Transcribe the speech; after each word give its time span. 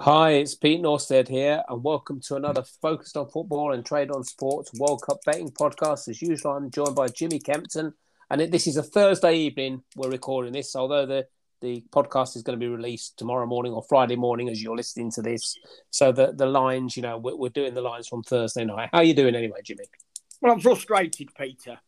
Hi, 0.00 0.30
it's 0.30 0.54
Pete 0.54 0.80
Nordsted 0.80 1.26
here, 1.26 1.64
and 1.68 1.82
welcome 1.82 2.20
to 2.20 2.36
another 2.36 2.62
Focused 2.62 3.16
on 3.16 3.28
Football 3.30 3.72
and 3.72 3.84
Trade 3.84 4.12
on 4.12 4.22
Sports 4.22 4.70
World 4.78 5.02
Cup 5.02 5.18
betting 5.26 5.50
podcast. 5.50 6.08
As 6.08 6.22
usual, 6.22 6.52
I'm 6.52 6.70
joined 6.70 6.94
by 6.94 7.08
Jimmy 7.08 7.40
Kempton, 7.40 7.92
and 8.30 8.40
it, 8.40 8.52
this 8.52 8.68
is 8.68 8.76
a 8.76 8.82
Thursday 8.84 9.34
evening 9.34 9.82
we're 9.96 10.08
recording 10.08 10.52
this, 10.52 10.76
although 10.76 11.04
the, 11.04 11.26
the 11.62 11.84
podcast 11.90 12.36
is 12.36 12.42
going 12.42 12.56
to 12.56 12.64
be 12.64 12.72
released 12.72 13.18
tomorrow 13.18 13.44
morning 13.44 13.72
or 13.72 13.82
Friday 13.82 14.14
morning 14.14 14.48
as 14.48 14.62
you're 14.62 14.76
listening 14.76 15.10
to 15.10 15.20
this. 15.20 15.56
So 15.90 16.12
the, 16.12 16.32
the 16.32 16.46
lines, 16.46 16.96
you 16.96 17.02
know, 17.02 17.18
we're, 17.18 17.34
we're 17.34 17.48
doing 17.48 17.74
the 17.74 17.82
lines 17.82 18.06
from 18.06 18.22
Thursday 18.22 18.64
night. 18.64 18.90
How 18.92 18.98
are 18.98 19.04
you 19.04 19.14
doing 19.14 19.34
anyway, 19.34 19.62
Jimmy? 19.64 19.86
Well, 20.40 20.52
I'm 20.52 20.60
frustrated, 20.60 21.34
Peter. 21.34 21.80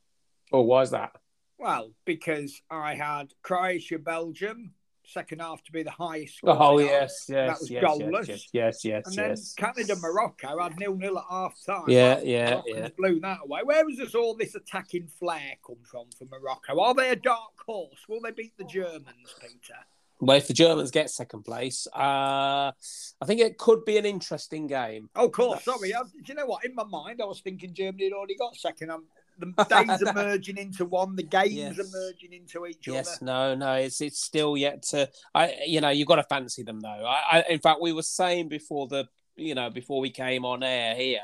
Oh, 0.53 0.63
why 0.63 0.83
is 0.83 0.91
that? 0.91 1.13
Well, 1.59 1.93
because 2.05 2.61
I 2.69 2.95
had 2.95 3.35
Croatia, 3.43 3.99
Belgium, 3.99 4.73
second 5.11 5.41
half 5.41 5.63
to 5.65 5.73
be 5.73 5.83
the 5.83 5.91
highest. 5.91 6.41
Oh 6.45 6.79
yes, 6.79 7.27
yes, 7.29 7.29
that 7.29 7.61
was 7.61 7.71
yes, 7.71 7.85
goalless. 7.85 8.29
yes, 8.29 8.49
yes, 8.53 8.85
yes, 8.85 9.07
and 9.07 9.17
then 9.17 9.29
yes. 9.31 9.55
Canada, 9.55 9.97
Morocco 9.97 10.61
had 10.61 10.79
nil 10.79 10.97
nil 10.97 11.19
at 11.19 11.25
half 11.31 11.55
time. 11.65 11.85
Yeah, 11.89 12.21
yeah, 12.23 12.51
Moroccans 12.51 12.77
yeah. 12.77 12.89
Blew 12.97 13.21
that 13.21 13.39
away. 13.45 13.61
Where 13.65 13.85
this 13.97 14.15
all 14.15 14.35
this 14.35 14.55
attacking 14.55 15.09
flair 15.19 15.57
come 15.67 15.77
from 15.85 16.07
for 16.19 16.27
Morocco? 16.27 16.81
Are 16.81 16.95
they 16.95 17.11
a 17.11 17.17
dark 17.17 17.59
horse? 17.65 18.07
Will 18.09 18.21
they 18.21 18.31
beat 18.31 18.57
the 18.57 18.65
Germans, 18.65 19.35
Peter? 19.41 19.79
Well, 20.21 20.37
if 20.37 20.49
the 20.49 20.55
Germans 20.55 20.91
get 20.91 21.09
second 21.09 21.45
place, 21.45 21.87
uh, 21.95 22.71
I 22.71 23.25
think 23.25 23.41
it 23.41 23.57
could 23.57 23.87
be 23.87 23.97
an 23.97 24.05
interesting 24.05 24.67
game. 24.67 25.09
Oh, 25.17 25.27
of 25.27 25.33
course. 25.33 25.65
Sorry. 25.65 25.95
I, 25.95 26.03
do 26.03 26.11
you 26.27 26.35
know 26.35 26.45
what? 26.45 26.65
In 26.65 26.75
my 26.75 26.85
mind, 26.85 27.21
I 27.23 27.25
was 27.25 27.41
thinking 27.41 27.73
Germany 27.73 28.05
had 28.05 28.13
already 28.13 28.37
got 28.37 28.55
second. 28.55 28.91
I'm, 28.91 29.05
the 29.41 29.65
days 29.65 30.03
are 30.03 30.13
merging 30.15 30.57
into 30.57 30.85
one. 30.85 31.17
The 31.17 31.23
games 31.23 31.55
Yes. 31.55 31.79
are 31.79 31.91
merging 31.99 32.33
into 32.33 32.67
each 32.67 32.87
Yes, 32.87 33.17
other. 33.17 33.25
no, 33.27 33.55
no, 33.55 33.75
it's 33.75 34.01
it's 34.01 34.21
still 34.23 34.57
yet 34.57 34.83
to. 34.85 35.09
I, 35.35 35.57
you 35.67 35.81
know, 35.81 35.89
you've 35.91 36.09
got 36.09 36.17
to 36.17 36.23
fancy 36.25 36.63
them 36.63 36.81
though. 36.81 36.89
I, 36.89 37.21
I, 37.39 37.45
in 37.51 37.59
fact, 37.61 37.81
we 37.81 37.93
were 37.93 38.03
saying 38.03 38.49
before 38.49 38.87
the, 38.89 39.07
you 39.37 39.55
know, 39.55 39.71
before 39.71 40.01
we 40.01 40.11
came 40.11 40.45
on 40.45 40.63
air 40.63 40.95
here, 40.95 41.21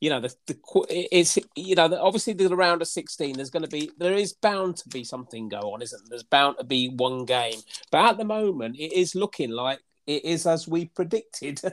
you 0.00 0.10
know, 0.10 0.20
the 0.20 0.34
the 0.46 0.56
it's 0.90 1.38
you 1.56 1.74
know, 1.74 1.96
obviously 2.00 2.32
the 2.32 2.54
round 2.56 2.82
of 2.82 2.88
sixteen. 2.88 3.36
There's 3.36 3.50
going 3.50 3.64
to 3.64 3.68
be 3.68 3.90
there 3.98 4.14
is 4.14 4.32
bound 4.32 4.76
to 4.78 4.88
be 4.88 5.04
something 5.04 5.48
go 5.48 5.72
on, 5.72 5.82
isn't 5.82 5.98
there? 6.04 6.10
There's 6.10 6.22
bound 6.24 6.56
to 6.58 6.64
be 6.64 6.88
one 6.88 7.24
game, 7.24 7.60
but 7.90 8.04
at 8.10 8.18
the 8.18 8.24
moment, 8.24 8.76
it 8.78 8.92
is 8.92 9.14
looking 9.14 9.50
like 9.50 9.78
it 10.06 10.24
is 10.24 10.46
as 10.46 10.66
we 10.68 10.86
predicted. 10.86 11.60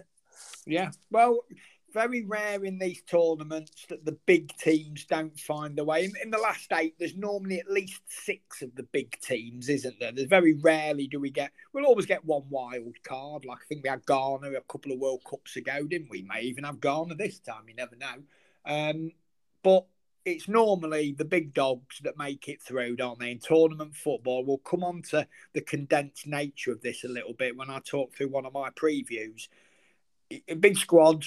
Yeah. 0.66 0.92
Well, 1.09 1.39
very 1.94 2.23
rare 2.26 2.64
in 2.64 2.80
these 2.80 3.02
tournaments 3.02 3.86
that 3.90 4.06
the 4.06 4.18
big 4.26 4.56
teams 4.58 5.06
don't 5.06 5.40
find 5.40 5.78
a 5.80 5.84
way. 5.84 6.06
In, 6.06 6.14
in 6.23 6.32
the 6.32 6.38
last 6.38 6.72
eight, 6.73 6.95
there's 7.00 7.16
normally 7.16 7.59
at 7.59 7.70
least 7.70 8.02
six 8.08 8.62
of 8.62 8.76
the 8.76 8.84
big 8.84 9.20
teams, 9.22 9.70
isn't 9.70 10.00
there? 10.00 10.12
There's 10.12 10.28
very 10.28 10.54
rarely 10.54 11.08
do 11.08 11.20
we 11.20 11.30
get. 11.30 11.52
We'll 11.73 11.86
always 11.86 12.06
get 12.06 12.26
one 12.26 12.44
wild 12.50 12.95
card. 13.04 13.45
Like 13.45 13.60
I 13.60 13.66
think 13.67 13.84
we 13.84 13.90
had 13.90 14.06
Ghana 14.06 14.52
a 14.52 14.62
couple 14.72 14.92
of 14.92 15.00
World 15.00 15.22
Cups 15.30 15.56
ago, 15.56 15.86
didn't 15.86 16.10
we? 16.10 16.22
May 16.22 16.42
even 16.42 16.64
have 16.64 16.82
Ghana 16.82 17.16
this 17.16 17.40
time. 17.40 17.64
You 17.67 17.76
never 17.76 17.95
know. 17.95 18.23
Um, 18.66 19.12
but 19.64 19.86
it's 20.26 20.48
normally 20.48 21.14
the 21.17 21.26
big 21.26 21.54
dogs 21.54 22.00
that 22.04 22.17
make 22.17 22.48
it 22.48 22.62
through, 22.62 22.95
don't 22.95 23.20
they? 23.20 23.32
In 23.32 23.40
tournament 23.40 23.95
football, 23.95 24.45
we'll 24.45 24.58
come 24.60 24.84
on 24.84 25.02
to 25.10 25.28
the 25.54 25.62
condensed 25.62 26.28
nature 26.28 26.72
of 26.72 26.82
this 26.82 27.04
a 27.04 27.08
little 27.08 27.34
bit 27.34 27.58
when 27.58 27.70
I 27.70 27.80
talk 27.80 28.14
through 28.14 28.30
one 28.30 28.45
of 28.45 28.54
my 28.54 28.70
previews. 28.72 29.48
Big 30.60 30.78
squad, 30.78 31.26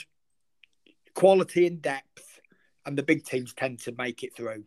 quality 1.23 1.69
and 1.69 1.81
depth, 1.81 2.41
and 2.85 2.99
the 2.99 3.03
big 3.03 3.25
teams 3.25 3.55
tend 3.55 3.79
to 3.79 3.95
make 3.97 4.25
it 4.25 4.35
through. 4.35 4.65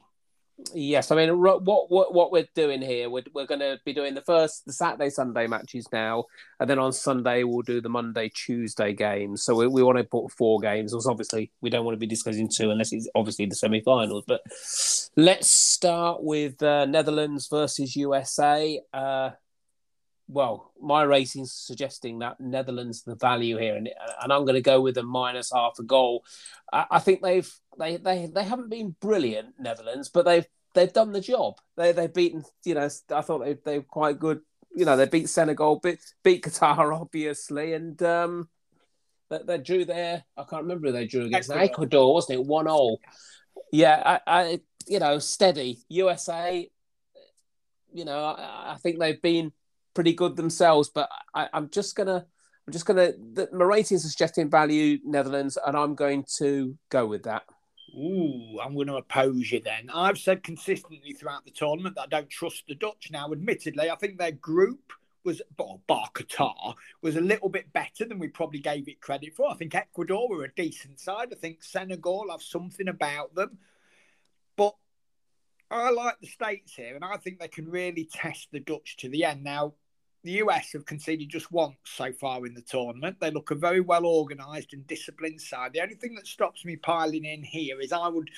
Yes, 0.73 1.11
I 1.11 1.17
mean 1.17 1.37
what 1.41 1.65
what 1.65 2.13
what 2.13 2.31
we're 2.31 2.47
doing 2.55 2.81
here, 2.81 3.09
we're 3.09 3.25
we're 3.33 3.45
going 3.45 3.59
to 3.59 3.77
be 3.83 3.91
doing 3.91 4.13
the 4.13 4.21
first 4.21 4.65
the 4.65 4.71
Saturday 4.71 5.09
Sunday 5.09 5.47
matches 5.47 5.85
now, 5.91 6.23
and 6.61 6.69
then 6.69 6.79
on 6.79 6.93
Sunday 6.93 7.43
we'll 7.43 7.61
do 7.61 7.81
the 7.81 7.89
Monday 7.89 8.29
Tuesday 8.29 8.93
games. 8.93 9.43
So 9.43 9.53
we, 9.53 9.67
we 9.67 9.83
want 9.83 9.97
to 9.97 10.05
put 10.05 10.31
four 10.31 10.61
games. 10.61 10.95
Obviously 11.05 11.51
we 11.59 11.69
don't 11.69 11.83
want 11.83 11.95
to 11.95 11.99
be 11.99 12.07
discussing 12.07 12.47
two 12.47 12.71
unless 12.71 12.93
it's 12.93 13.09
obviously 13.15 13.47
the 13.47 13.55
semi-finals. 13.55 14.23
But 14.25 14.43
let's 15.17 15.51
start 15.51 16.23
with 16.23 16.63
uh, 16.63 16.85
Netherlands 16.85 17.49
versus 17.51 17.97
USA. 17.97 18.79
Uh, 18.93 19.31
well, 20.27 20.71
my 20.81 21.03
rating's 21.03 21.51
suggesting 21.51 22.19
that 22.19 22.39
Netherlands 22.39 23.03
the 23.03 23.15
value 23.15 23.57
here, 23.57 23.75
and 23.75 23.89
and 24.21 24.33
I'm 24.33 24.45
going 24.45 24.55
to 24.55 24.61
go 24.61 24.81
with 24.81 24.97
a 24.97 25.03
minus 25.03 25.51
half 25.53 25.77
a 25.79 25.83
goal. 25.83 26.23
I, 26.73 26.85
I 26.91 26.99
think 26.99 27.21
they've 27.21 27.51
they 27.77 27.97
they 27.97 28.27
they 28.33 28.43
haven't 28.43 28.69
been 28.69 28.95
brilliant 28.99 29.59
Netherlands, 29.59 30.09
but 30.09 30.25
they've 30.25 30.45
they've 30.73 30.91
done 30.91 31.11
the 31.11 31.21
job. 31.21 31.55
They 31.77 31.91
they've 31.91 32.13
beaten 32.13 32.43
you 32.63 32.73
know 32.75 32.89
I 33.11 33.21
thought 33.21 33.43
they 33.43 33.53
they 33.53 33.79
were 33.79 33.85
quite 33.85 34.19
good. 34.19 34.41
You 34.75 34.85
know 34.85 34.97
they 34.97 35.07
beat 35.07 35.29
Senegal, 35.29 35.79
beat 35.79 35.99
beat 36.23 36.43
Qatar 36.43 36.95
obviously, 36.99 37.73
and 37.73 38.01
um 38.01 38.49
they, 39.29 39.39
they 39.45 39.57
drew 39.59 39.85
there. 39.85 40.23
I 40.35 40.43
can't 40.43 40.63
remember 40.63 40.87
who 40.87 40.93
they 40.93 41.07
drew 41.07 41.25
against. 41.25 41.49
Ecuador. 41.49 41.71
Ecuador, 41.71 42.13
wasn't 42.13 42.39
it? 42.39 42.45
One 42.45 42.67
all. 42.67 42.99
Yeah, 43.71 44.19
I, 44.25 44.39
I 44.41 44.59
you 44.87 44.99
know 44.99 45.19
steady 45.19 45.79
USA. 45.89 46.67
You 47.93 48.05
know 48.05 48.25
I, 48.25 48.73
I 48.73 48.77
think 48.77 48.99
they've 48.99 49.21
been 49.21 49.51
pretty 49.95 50.13
good 50.13 50.35
themselves, 50.35 50.89
but 50.89 51.09
I, 51.33 51.49
I'm 51.51 51.69
just 51.71 51.95
gonna. 51.95 52.27
I'm 52.67 52.73
just 52.73 52.85
gonna. 52.85 53.13
The, 53.33 53.49
my 53.51 53.65
are 53.65 53.83
suggesting 53.83 54.49
value 54.49 54.99
Netherlands, 55.03 55.57
and 55.65 55.75
I'm 55.75 55.95
going 55.95 56.25
to 56.37 56.77
go 56.89 57.07
with 57.07 57.23
that. 57.23 57.43
Ooh, 57.95 58.59
I'm 58.61 58.75
going 58.75 58.87
to 58.87 58.97
oppose 58.97 59.51
you 59.51 59.61
then. 59.61 59.89
I've 59.93 60.17
said 60.17 60.43
consistently 60.43 61.13
throughout 61.13 61.45
the 61.45 61.51
tournament 61.51 61.95
that 61.95 62.01
I 62.03 62.07
don't 62.07 62.29
trust 62.29 62.65
the 62.67 62.75
Dutch. 62.75 63.09
Now, 63.09 63.31
admittedly, 63.31 63.89
I 63.89 63.95
think 63.95 64.17
their 64.17 64.33
group 64.33 64.91
was, 65.23 65.41
well, 65.57 65.81
bar 65.87 66.09
Qatar, 66.13 66.75
was 67.01 67.15
a 67.15 67.21
little 67.21 67.47
bit 67.47 67.71
better 67.71 68.05
than 68.05 68.19
we 68.19 68.27
probably 68.27 68.59
gave 68.59 68.89
it 68.89 68.99
credit 68.99 69.33
for. 69.33 69.49
I 69.49 69.55
think 69.55 69.75
Ecuador 69.75 70.27
were 70.27 70.43
a 70.43 70.53
decent 70.53 70.99
side. 70.99 71.29
I 71.31 71.35
think 71.35 71.63
Senegal 71.63 72.31
have 72.31 72.41
something 72.41 72.89
about 72.89 73.33
them. 73.33 73.59
But 74.57 74.75
I 75.71 75.89
like 75.91 76.19
the 76.19 76.27
States 76.27 76.73
here, 76.75 76.95
and 76.95 77.05
I 77.05 77.17
think 77.17 77.39
they 77.39 77.47
can 77.47 77.69
really 77.69 78.09
test 78.11 78.49
the 78.51 78.59
Dutch 78.59 78.97
to 78.97 79.09
the 79.09 79.23
end. 79.23 79.43
Now, 79.43 79.73
the 80.25 80.43
US 80.43 80.73
have 80.73 80.85
conceded 80.85 81.29
just 81.29 81.51
once 81.51 81.77
so 81.83 82.11
far 82.11 82.45
in 82.45 82.55
the 82.55 82.61
tournament. 82.61 83.17
They 83.19 83.29
look 83.29 83.51
a 83.51 83.55
very 83.55 83.79
well 83.79 84.05
organised 84.05 84.73
and 84.73 84.85
disciplined 84.87 85.39
side. 85.39 85.73
The 85.73 85.81
only 85.81 85.95
thing 85.95 86.15
that 86.15 86.27
stops 86.27 86.65
me 86.65 86.75
piling 86.75 87.25
in 87.25 87.43
here 87.43 87.79
is 87.79 87.93
I 87.93 88.07
would, 88.07 88.31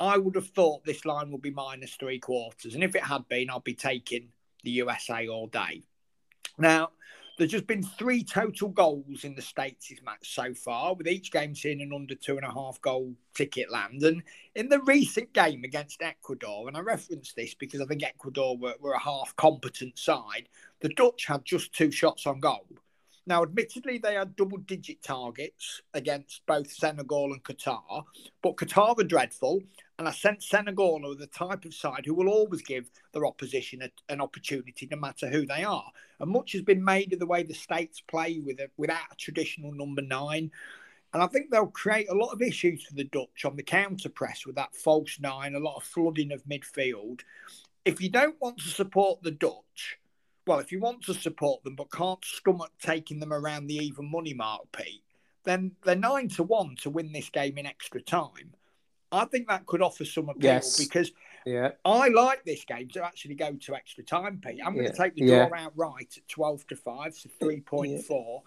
I 0.00 0.18
would 0.18 0.34
have 0.34 0.48
thought 0.48 0.84
this 0.84 1.04
line 1.04 1.30
would 1.30 1.40
be 1.40 1.52
minus 1.52 1.94
three 1.94 2.18
quarters, 2.18 2.74
and 2.74 2.82
if 2.82 2.96
it 2.96 3.04
had 3.04 3.28
been, 3.28 3.50
I'd 3.50 3.64
be 3.64 3.74
taking 3.74 4.28
the 4.64 4.72
USA 4.72 5.28
all 5.28 5.46
day. 5.46 5.82
Now, 6.58 6.90
there's 7.38 7.50
just 7.50 7.66
been 7.66 7.82
three 7.82 8.22
total 8.22 8.68
goals 8.68 9.24
in 9.24 9.34
the 9.34 9.42
States' 9.42 9.94
match 10.04 10.34
so 10.34 10.52
far, 10.54 10.94
with 10.94 11.08
each 11.08 11.32
game 11.32 11.54
seeing 11.54 11.80
an 11.80 11.92
under 11.94 12.14
two 12.14 12.36
and 12.36 12.44
a 12.44 12.52
half 12.52 12.80
goal 12.82 13.14
ticket 13.34 13.70
land. 13.70 14.02
And 14.02 14.22
in 14.54 14.68
the 14.68 14.80
recent 14.80 15.32
game 15.32 15.64
against 15.64 16.02
Ecuador, 16.02 16.68
and 16.68 16.76
I 16.76 16.80
reference 16.80 17.32
this 17.32 17.54
because 17.54 17.80
I 17.80 17.86
think 17.86 18.02
Ecuador 18.02 18.56
were, 18.56 18.74
were 18.80 18.92
a 18.92 18.98
half 18.98 19.34
competent 19.36 19.98
side, 19.98 20.48
the 20.82 20.90
Dutch 20.90 21.26
had 21.26 21.44
just 21.44 21.72
two 21.72 21.90
shots 21.90 22.26
on 22.26 22.40
goal. 22.40 22.66
Now, 23.24 23.44
admittedly, 23.44 23.98
they 23.98 24.14
had 24.14 24.34
double 24.34 24.58
digit 24.58 25.00
targets 25.00 25.80
against 25.94 26.44
both 26.44 26.72
Senegal 26.72 27.32
and 27.32 27.44
Qatar, 27.44 28.02
but 28.42 28.56
Qatar 28.56 28.96
were 28.96 29.04
dreadful. 29.04 29.60
And 29.98 30.08
I 30.08 30.10
sense 30.10 30.48
Senegal 30.48 31.08
are 31.08 31.14
the 31.14 31.28
type 31.28 31.64
of 31.64 31.72
side 31.72 32.02
who 32.04 32.14
will 32.14 32.28
always 32.28 32.62
give 32.62 32.90
their 33.12 33.24
opposition 33.24 33.82
a, 33.82 33.90
an 34.12 34.20
opportunity, 34.20 34.88
no 34.90 34.96
matter 34.96 35.28
who 35.28 35.46
they 35.46 35.62
are. 35.62 35.88
And 36.18 36.32
much 36.32 36.50
has 36.52 36.62
been 36.62 36.84
made 36.84 37.12
of 37.12 37.20
the 37.20 37.26
way 37.26 37.44
the 37.44 37.54
States 37.54 38.00
play 38.00 38.40
with 38.44 38.58
a, 38.58 38.68
without 38.76 39.12
a 39.12 39.16
traditional 39.16 39.70
number 39.70 40.02
nine. 40.02 40.50
And 41.14 41.22
I 41.22 41.28
think 41.28 41.50
they'll 41.50 41.66
create 41.66 42.08
a 42.08 42.14
lot 42.14 42.32
of 42.32 42.42
issues 42.42 42.82
for 42.82 42.94
the 42.94 43.04
Dutch 43.04 43.44
on 43.44 43.54
the 43.54 43.62
counter 43.62 44.08
press 44.08 44.44
with 44.44 44.56
that 44.56 44.74
false 44.74 45.20
nine, 45.20 45.54
a 45.54 45.60
lot 45.60 45.76
of 45.76 45.84
flooding 45.84 46.32
of 46.32 46.42
midfield. 46.46 47.20
If 47.84 48.00
you 48.00 48.10
don't 48.10 48.40
want 48.40 48.58
to 48.58 48.68
support 48.68 49.22
the 49.22 49.30
Dutch, 49.30 49.98
well, 50.46 50.58
if 50.58 50.72
you 50.72 50.80
want 50.80 51.02
to 51.04 51.14
support 51.14 51.62
them 51.62 51.76
but 51.76 51.90
can't 51.92 52.24
stomach 52.24 52.72
taking 52.80 53.20
them 53.20 53.32
around 53.32 53.66
the 53.66 53.76
even 53.76 54.10
money 54.10 54.34
mark, 54.34 54.62
Pete, 54.72 55.02
then 55.44 55.72
they're 55.84 55.94
nine 55.96 56.28
to 56.30 56.42
one 56.42 56.76
to 56.76 56.90
win 56.90 57.12
this 57.12 57.28
game 57.30 57.58
in 57.58 57.66
extra 57.66 58.00
time. 58.00 58.54
I 59.10 59.24
think 59.26 59.48
that 59.48 59.66
could 59.66 59.82
offer 59.82 60.04
some 60.04 60.28
appeal 60.28 60.54
Yes. 60.54 60.76
because 60.76 61.12
Yeah. 61.44 61.72
I 61.84 62.08
like 62.08 62.44
this 62.44 62.64
game 62.64 62.88
to 62.90 63.04
actually 63.04 63.34
go 63.34 63.52
to 63.52 63.74
extra 63.74 64.04
time, 64.04 64.40
Pete. 64.40 64.60
I'm 64.64 64.74
going 64.74 64.86
Yeah. 64.86 64.92
to 64.92 64.96
take 64.96 65.14
the 65.14 65.24
Yeah. 65.24 65.48
draw 65.48 65.58
outright 65.58 66.16
at 66.16 66.28
12 66.28 66.66
to 66.68 66.76
5, 66.76 67.14
so 67.14 67.28
3.4. 67.28 68.42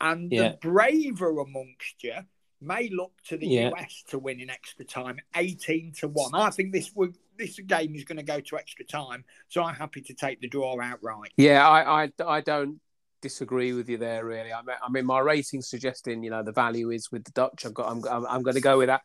And 0.00 0.30
Yeah. 0.30 0.50
the 0.50 0.56
braver 0.58 1.38
amongst 1.40 2.02
you 2.02 2.26
may 2.60 2.88
look 2.88 3.12
to 3.28 3.36
the 3.36 3.46
Yeah. 3.46 3.70
US 3.70 4.04
to 4.08 4.18
win 4.18 4.40
in 4.40 4.50
extra 4.50 4.84
time, 4.84 5.18
18 5.34 5.92
to 6.00 6.08
1. 6.08 6.34
I 6.34 6.50
think 6.50 6.72
this 6.72 6.92
would 6.94 7.16
this 7.36 7.58
game 7.60 7.94
is 7.94 8.04
going 8.04 8.18
to 8.18 8.22
go 8.22 8.38
to 8.40 8.58
extra 8.58 8.84
time, 8.84 9.24
so 9.48 9.62
I'm 9.62 9.74
happy 9.74 10.02
to 10.02 10.14
take 10.14 10.40
the 10.40 10.48
draw 10.48 10.78
outright. 10.80 11.32
Yeah, 11.38 11.66
I, 11.66 12.04
I, 12.04 12.12
I 12.26 12.40
don't 12.42 12.80
disagree 13.22 13.72
with 13.72 13.88
you 13.88 13.96
there. 13.96 14.24
Really, 14.24 14.52
I 14.52 14.62
mean, 14.62 14.76
I 14.82 14.90
mean, 14.90 15.06
my 15.06 15.20
rating 15.20 15.62
suggesting 15.62 16.22
you 16.22 16.30
know 16.30 16.42
the 16.42 16.52
value 16.52 16.90
is 16.90 17.10
with 17.10 17.24
the 17.24 17.32
Dutch. 17.32 17.64
I've 17.64 17.74
got, 17.74 17.90
I'm, 17.90 18.04
I'm, 18.04 18.26
I'm 18.26 18.42
going 18.42 18.56
to 18.56 18.60
go 18.60 18.78
with 18.78 18.88
that. 18.88 19.02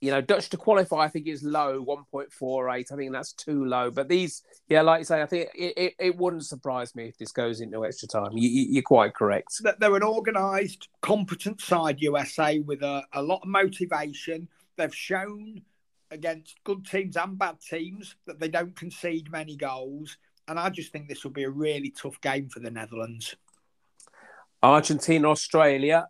You 0.00 0.12
know, 0.12 0.20
Dutch 0.20 0.48
to 0.50 0.56
qualify, 0.56 0.98
I 0.98 1.08
think 1.08 1.26
is 1.26 1.42
low, 1.42 1.84
1.48. 1.84 2.92
I 2.92 2.96
think 2.96 3.12
that's 3.12 3.32
too 3.32 3.64
low. 3.64 3.90
But 3.90 4.08
these, 4.08 4.42
yeah, 4.68 4.82
like 4.82 5.00
you 5.00 5.04
say, 5.04 5.22
I 5.22 5.26
think 5.26 5.50
it, 5.54 5.74
it, 5.76 5.94
it 5.98 6.16
wouldn't 6.16 6.46
surprise 6.46 6.94
me 6.94 7.08
if 7.08 7.18
this 7.18 7.32
goes 7.32 7.60
into 7.60 7.84
extra 7.84 8.06
time. 8.06 8.30
You, 8.34 8.78
are 8.78 8.82
quite 8.82 9.14
correct. 9.14 9.60
They're 9.78 9.96
an 9.96 10.04
organised, 10.04 10.88
competent 11.00 11.60
side, 11.60 12.00
USA, 12.00 12.60
with 12.60 12.82
a, 12.82 13.02
a 13.12 13.22
lot 13.22 13.40
of 13.42 13.48
motivation. 13.48 14.48
They've 14.76 14.94
shown 14.94 15.62
against 16.10 16.62
good 16.62 16.86
teams 16.86 17.16
and 17.16 17.36
bad 17.36 17.60
teams 17.60 18.14
that 18.26 18.38
they 18.38 18.48
don't 18.48 18.76
concede 18.76 19.30
many 19.32 19.56
goals. 19.56 20.16
And 20.46 20.60
I 20.60 20.70
just 20.70 20.92
think 20.92 21.08
this 21.08 21.24
will 21.24 21.32
be 21.32 21.44
a 21.44 21.50
really 21.50 21.90
tough 21.90 22.20
game 22.20 22.48
for 22.48 22.60
the 22.60 22.70
Netherlands. 22.70 23.34
Argentina, 24.62 25.28
Australia. 25.28 26.06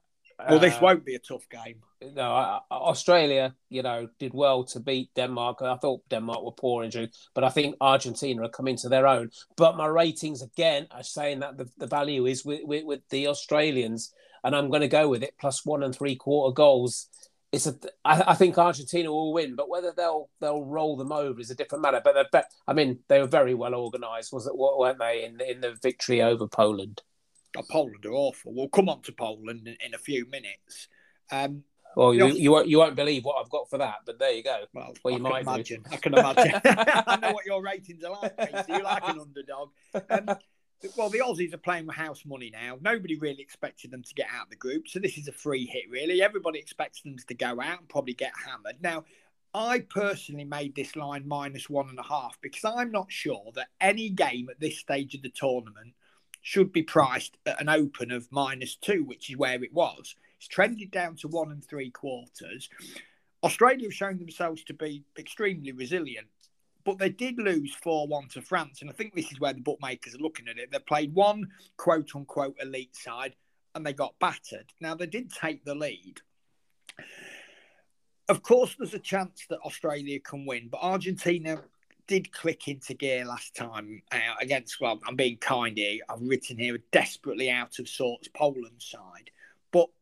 Well, 0.49 0.61
this 0.61 0.75
uh, 0.75 0.81
won't 0.83 1.05
be 1.05 1.15
a 1.15 1.19
tough 1.19 1.49
game. 1.49 1.83
No, 2.01 2.61
Australia, 2.71 3.57
you 3.69 3.83
know, 3.83 4.09
did 4.21 4.33
well 4.33 4.63
to 4.65 4.79
beat 4.79 5.11
Denmark. 5.17 5.63
I 5.63 5.77
thought 5.77 6.09
Denmark 6.09 6.45
were 6.45 6.53
poor 6.53 6.85
in 6.85 7.11
but 7.35 7.43
I 7.43 7.49
think 7.49 7.75
Argentina 7.81 8.45
are 8.45 8.49
coming 8.49 8.77
to 8.77 8.89
their 8.89 9.07
own. 9.07 9.31
But 9.57 9.77
my 9.77 9.87
ratings 9.87 10.41
again 10.41 10.87
are 10.93 11.03
saying 11.03 11.41
that 11.41 11.59
the, 11.59 11.69
the 11.77 11.89
value 11.89 12.27
is 12.27 12.45
with, 12.45 12.61
with, 12.63 12.85
with 12.85 13.01
the 13.11 13.27
Australians, 13.27 14.13
and 14.45 14.55
I'm 14.55 14.71
going 14.71 14.83
to 14.83 14.89
go 14.89 15.09
with 15.09 15.25
it 15.25 15.35
plus 15.41 15.67
one 15.67 15.83
and 15.83 15.93
three 15.93 16.15
quarter 16.15 16.55
goals 16.55 17.09
it's 17.53 17.67
a. 17.67 17.75
I, 18.05 18.23
I 18.29 18.35
think 18.35 18.59
Argentina 18.59 19.11
will 19.11 19.33
win, 19.33 19.55
but 19.55 19.69
whether 19.69 19.93
they'll 19.97 20.29
they'll 20.41 20.65
roll 20.65 20.97
them 20.97 21.13
over 21.13 21.41
is 21.41 21.51
a 21.51 21.55
different 21.55 21.83
matter. 21.83 22.01
But 22.03 22.29
they're, 22.31 22.45
I 22.67 22.73
mean, 22.73 23.01
they 23.09 23.21
were 23.21 23.27
very 23.27 23.55
well 23.55 23.75
organised, 23.75 24.33
was 24.33 24.47
it? 24.47 24.57
weren't 24.57 24.99
they 24.99 25.25
in 25.25 25.41
in 25.41 25.61
the 25.61 25.77
victory 25.83 26.21
over 26.21 26.47
Poland? 26.47 27.03
Oh, 27.57 27.63
Poland 27.71 28.05
are 28.05 28.13
awful. 28.13 28.55
We'll 28.55 28.69
come 28.69 28.89
on 28.89 29.01
to 29.03 29.13
Poland 29.13 29.67
in, 29.67 29.77
in 29.85 29.95
a 29.95 29.99
few 29.99 30.27
minutes. 30.29 30.89
Um, 31.33 31.65
well, 31.97 32.15
you, 32.15 32.29
you, 32.29 32.51
won't 32.51 32.69
you 32.69 32.79
won't 32.79 32.95
believe 32.95 33.25
what 33.25 33.43
I've 33.43 33.51
got 33.51 33.69
for 33.69 33.79
that, 33.79 33.97
but 34.07 34.19
there 34.19 34.33
you 34.33 34.43
go. 34.43 34.65
Well, 34.73 34.95
well 35.05 35.19
you 35.19 35.27
I 35.27 35.31
might 35.31 35.43
imagine. 35.43 35.83
Do. 35.83 35.91
I 35.93 35.97
can 35.97 36.15
imagine. 36.15 36.61
I 36.65 37.19
know 37.21 37.33
what 37.33 37.45
your 37.45 37.63
ratings 37.63 38.05
are 38.05 38.13
like. 38.23 38.35
So 38.67 38.77
you 38.77 38.83
like 38.83 39.09
an 39.09 39.21
underdog. 39.21 39.71
Um, 40.11 40.37
well, 40.97 41.09
the 41.09 41.19
Aussies 41.19 41.53
are 41.55 41.59
playing 41.59 41.87
with 41.87 41.97
house 41.97 42.25
money 42.25 42.51
now. 42.53 42.79
Nobody 42.81 43.17
really 43.17 43.41
expected 43.41 43.91
them 43.91 44.03
to 44.03 44.15
get 44.15 44.29
out 44.33 44.45
of 44.45 44.51
the 44.51 44.57
group, 44.57 44.87
so 44.87 45.01
this 45.01 45.19
is 45.19 45.27
a 45.27 45.33
free 45.33 45.67
hit, 45.67 45.85
really. 45.91 46.23
Everybody 46.23 46.59
expects 46.59 47.03
them 47.03 47.17
to 47.27 47.35
go 47.35 47.61
out 47.61 47.81
and 47.81 47.89
probably 47.89 48.15
get 48.15 48.33
hammered. 48.47 48.77
Now, 48.81 49.05
I 49.55 49.81
personally 49.81 50.45
made 50.45 50.75
this 50.77 50.95
line 50.95 51.27
minus 51.27 51.69
one 51.69 51.89
and 51.89 51.99
a 51.99 52.03
half 52.03 52.39
because 52.41 52.65
I'm 52.65 52.93
not 52.93 53.11
sure 53.11 53.51
that 53.55 53.69
any 53.81 54.11
game 54.11 54.49
at 54.51 54.61
this 54.61 54.79
stage 54.79 55.15
of 55.15 55.23
the 55.23 55.31
tournament 55.31 55.95
should 56.43 56.73
be 56.73 56.83
priced 56.83 57.37
at 57.45 57.61
an 57.61 57.69
open 57.69 58.13
of 58.13 58.29
minus 58.31 58.77
two, 58.77 59.05
which 59.05 59.31
is 59.31 59.37
where 59.37 59.63
it 59.63 59.73
was. 59.73 60.15
It's 60.39 60.49
trended 60.49 60.91
down 60.91 61.17
to 61.17 61.29
one 61.29 61.53
and 61.53 61.65
three 61.65 61.91
quarters. 61.91 62.69
Australia 63.43 63.85
have 63.85 63.95
shown 63.95 64.19
themselves 64.19 64.65
to 64.65 64.75
be 64.75 65.05
extremely 65.17 65.73
resilient 65.73 66.29
but 66.89 66.97
they 66.97 67.11
did 67.11 67.39
lose 67.39 67.75
4 67.75 68.07
1 68.07 68.29
to 68.29 68.41
France. 68.41 68.81
And 68.81 68.89
I 68.89 68.95
think 68.95 69.15
this 69.15 69.31
is 69.31 69.39
where 69.39 69.53
the 69.53 69.61
bookmakers 69.61 70.15
are 70.15 70.23
looking 70.23 70.49
at 70.49 70.57
it. 70.57 70.71
They 70.73 70.79
played 70.79 71.15
one 71.15 71.49
quote 71.77 72.13
unquote 72.15 72.57
elite 72.63 72.97
side 72.97 73.35
and 73.75 73.85
they 73.85 73.93
got 73.93 74.19
battered. 74.19 74.73
Now, 74.81 74.95
they 74.95 75.07
did 75.07 75.31
take 75.31 75.67
the 75.67 75.75
lead. 75.75 76.23
Of 78.27 78.43
course, 78.43 78.75
there's 78.79 78.95
a 78.95 78.99
chance 78.99 79.45
that 79.51 79.61
Australia 79.67 80.19
can 80.21 80.47
win, 80.47 80.69
but 80.71 80.81
Argentina 80.83 81.63
did 82.07 82.33
click 82.33 82.69
into 82.69 82.95
gear 82.95 83.27
last 83.27 83.55
time 83.55 84.01
uh, 84.11 84.19
against, 84.41 84.81
well, 84.81 84.99
I'm 85.07 85.17
being 85.17 85.37
kind 85.37 85.77
here. 85.77 86.01
I've 86.09 86.23
written 86.23 86.57
here 86.57 86.77
a 86.77 86.79
desperately 86.91 87.51
out 87.51 87.79
of 87.79 87.87
sorts 87.87 88.29
Poland 88.29 88.81
side. 88.81 89.31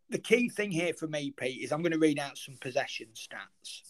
The 0.09 0.19
key 0.19 0.49
thing 0.49 0.71
here 0.71 0.93
for 0.95 1.09
me, 1.09 1.33
Pete, 1.33 1.63
is 1.63 1.73
I'm 1.73 1.83
going 1.83 1.93
to 1.93 1.99
read 1.99 2.19
out 2.19 2.39
some 2.39 2.57
possession 2.61 3.09
stats. 3.15 3.83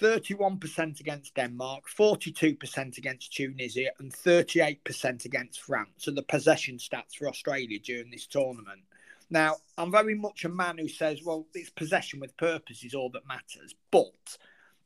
31% 0.00 1.00
against 1.00 1.34
Denmark, 1.34 1.84
42% 1.88 2.98
against 2.98 3.32
Tunisia, 3.32 3.90
and 4.00 4.12
38% 4.12 5.24
against 5.24 5.60
France. 5.60 6.08
are 6.08 6.12
the 6.12 6.22
possession 6.22 6.78
stats 6.78 7.14
for 7.16 7.28
Australia 7.28 7.78
during 7.78 8.10
this 8.10 8.26
tournament. 8.26 8.80
Now, 9.30 9.56
I'm 9.78 9.92
very 9.92 10.14
much 10.14 10.44
a 10.44 10.48
man 10.48 10.78
who 10.78 10.88
says, 10.88 11.22
well, 11.22 11.46
it's 11.54 11.70
possession 11.70 12.20
with 12.20 12.36
purpose 12.36 12.84
is 12.84 12.94
all 12.94 13.10
that 13.10 13.26
matters. 13.26 13.74
But 13.90 14.36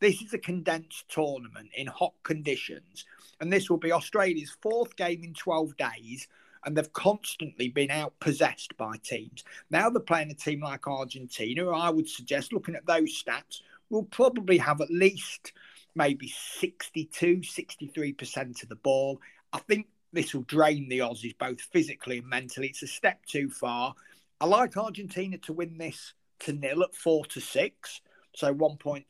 this 0.00 0.20
is 0.22 0.34
a 0.34 0.38
condensed 0.38 1.08
tournament 1.08 1.70
in 1.76 1.86
hot 1.86 2.14
conditions. 2.22 3.04
And 3.40 3.52
this 3.52 3.70
will 3.70 3.78
be 3.78 3.92
Australia's 3.92 4.56
fourth 4.60 4.96
game 4.96 5.24
in 5.24 5.34
12 5.34 5.76
days. 5.76 6.28
And 6.66 6.76
they've 6.76 6.92
constantly 6.92 7.68
been 7.68 7.90
out 7.90 8.18
possessed 8.20 8.76
by 8.76 8.96
teams. 9.02 9.44
Now 9.70 9.88
they're 9.88 10.00
playing 10.00 10.32
a 10.32 10.34
team 10.34 10.60
like 10.60 10.86
Argentina. 10.86 11.70
I 11.70 11.90
would 11.90 12.08
suggest, 12.08 12.52
looking 12.52 12.74
at 12.74 12.86
those 12.86 13.22
stats, 13.22 13.62
will 13.88 14.02
probably 14.02 14.58
have 14.58 14.80
at 14.80 14.90
least 14.90 15.52
maybe 15.94 16.28
62, 16.28 17.36
63% 17.36 18.62
of 18.62 18.68
the 18.68 18.76
ball. 18.76 19.20
I 19.52 19.58
think 19.60 19.86
this 20.12 20.34
will 20.34 20.42
drain 20.42 20.88
the 20.88 20.98
Aussies 20.98 21.38
both 21.38 21.60
physically 21.60 22.18
and 22.18 22.26
mentally. 22.26 22.68
It's 22.68 22.82
a 22.82 22.86
step 22.86 23.24
too 23.26 23.48
far. 23.48 23.94
I 24.40 24.46
like 24.46 24.76
Argentina 24.76 25.38
to 25.38 25.52
win 25.52 25.78
this 25.78 26.14
to 26.40 26.52
nil 26.52 26.82
at 26.82 26.94
four 26.94 27.24
to 27.26 27.40
six, 27.40 28.02
so 28.34 28.54
1.66, 28.54 29.04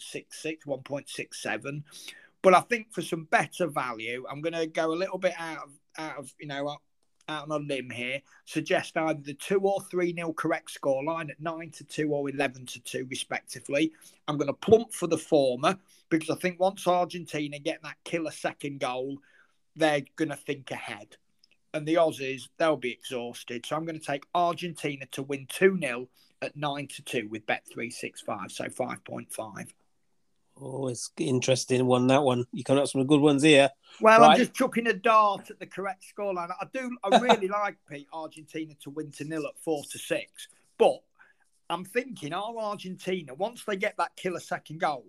1.67. 0.67 1.83
But 2.43 2.55
I 2.55 2.61
think 2.61 2.93
for 2.93 3.03
some 3.03 3.25
better 3.25 3.67
value, 3.67 4.25
I'm 4.31 4.41
going 4.41 4.53
to 4.53 4.67
go 4.67 4.93
a 4.93 4.95
little 4.95 5.19
bit 5.19 5.35
out 5.39 5.65
of 5.65 5.71
out 5.99 6.19
of 6.19 6.33
you 6.39 6.47
know 6.47 6.77
out 7.29 7.51
on 7.51 7.51
a 7.51 7.65
limb 7.65 7.91
here, 7.91 8.21
suggest 8.45 8.97
either 8.97 9.21
the 9.21 9.35
two 9.35 9.61
or 9.61 9.81
three 9.83 10.13
nil 10.13 10.33
correct 10.33 10.79
scoreline 10.81 11.31
at 11.31 11.41
nine 11.41 11.71
to 11.73 11.85
two 11.85 12.11
or 12.11 12.29
eleven 12.29 12.67
to 12.67 12.81
two, 12.81 13.07
respectively. 13.11 13.93
I'm 14.29 14.37
going 14.37 14.49
to 14.49 14.55
plump 14.55 14.93
for 14.93 15.07
the 15.07 15.19
former 15.19 15.77
because 16.09 16.31
I 16.31 16.37
think 16.37 16.61
once 16.61 16.87
Argentina 16.87 17.59
get 17.59 17.83
that 17.83 17.97
killer 18.05 18.31
second 18.31 18.81
goal, 18.81 19.19
they're 19.75 20.03
going 20.17 20.31
to 20.31 20.37
think 20.37 20.71
ahead. 20.71 21.17
And 21.75 21.87
the 21.87 21.95
Aussies, 21.95 22.49
they'll 22.57 22.77
be 22.77 22.93
exhausted. 22.93 23.67
So 23.67 23.77
I'm 23.77 23.85
going 23.85 23.99
to 23.99 24.07
take 24.07 24.25
Argentina 24.35 25.07
to 25.13 25.23
win 25.23 25.47
2 25.49 25.79
0 25.79 26.09
at 26.43 26.57
9 26.57 26.89
to 26.89 27.03
2 27.03 27.29
with 27.29 27.47
Bet365, 27.47 28.51
so 28.51 28.65
5.5. 28.65 29.67
Oh, 30.59 30.89
it's 30.89 31.11
interesting 31.19 31.85
one. 31.87 32.07
That 32.07 32.23
one 32.23 32.47
you 32.53 32.65
come 32.65 32.79
up 32.79 32.85
with 32.85 32.91
some 32.91 33.07
good 33.07 33.21
ones 33.21 33.43
here. 33.43 33.71
Well, 34.01 34.21
right. 34.21 34.31
I'm 34.31 34.39
just 34.39 34.55
chucking 34.55 34.87
a 34.87 34.95
dart 34.95 35.51
at 35.51 35.59
the 35.59 35.67
correct 35.67 36.05
scoreline. 36.17 36.51
I 36.51 36.67
do. 36.73 36.97
I 37.05 37.19
really 37.19 37.49
like 37.49 37.77
Pete 37.89 38.09
Argentina 38.13 38.75
to 38.83 38.91
win 38.91 39.11
to 39.13 39.25
nil 39.25 39.47
at 39.47 39.59
four 39.59 39.83
to 39.91 39.99
six, 39.99 40.49
but 40.79 41.03
I'm 41.69 41.85
thinking, 41.85 42.33
are 42.33 42.57
Argentina 42.57 43.35
once 43.35 43.65
they 43.65 43.77
get 43.77 43.97
that 43.99 44.17
killer 44.17 44.41
second 44.41 44.81
goal, 44.81 45.05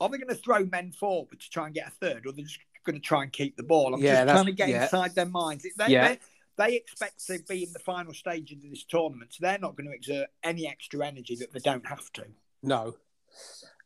are 0.00 0.08
they 0.08 0.18
going 0.18 0.28
to 0.28 0.34
throw 0.34 0.64
men 0.64 0.92
forward 0.92 1.40
to 1.40 1.50
try 1.50 1.66
and 1.66 1.74
get 1.74 1.88
a 1.88 1.90
third, 1.90 2.26
or 2.26 2.32
they're 2.32 2.44
just 2.44 2.60
going 2.84 2.96
to 2.96 3.06
try 3.06 3.24
and 3.24 3.32
keep 3.32 3.56
the 3.56 3.64
ball? 3.64 3.92
I'm 3.92 4.00
yeah, 4.00 4.24
just 4.24 4.34
trying 4.34 4.46
to 4.46 4.52
get 4.52 4.68
yeah. 4.68 4.84
inside 4.84 5.14
their 5.16 5.26
minds. 5.26 5.66
They, 5.76 5.86
yeah. 5.88 6.08
They, 6.08 6.18
they 6.58 6.76
expect 6.76 7.26
to 7.26 7.38
be 7.48 7.64
in 7.64 7.72
the 7.72 7.80
final 7.80 8.14
stage 8.14 8.52
of 8.52 8.62
this 8.62 8.84
tournament, 8.84 9.34
so 9.34 9.38
they're 9.40 9.58
not 9.58 9.76
going 9.76 9.88
to 9.88 9.94
exert 9.94 10.28
any 10.44 10.68
extra 10.68 11.04
energy 11.04 11.34
that 11.36 11.52
they 11.52 11.60
don't 11.60 11.86
have 11.86 12.12
to. 12.14 12.24
No, 12.62 12.96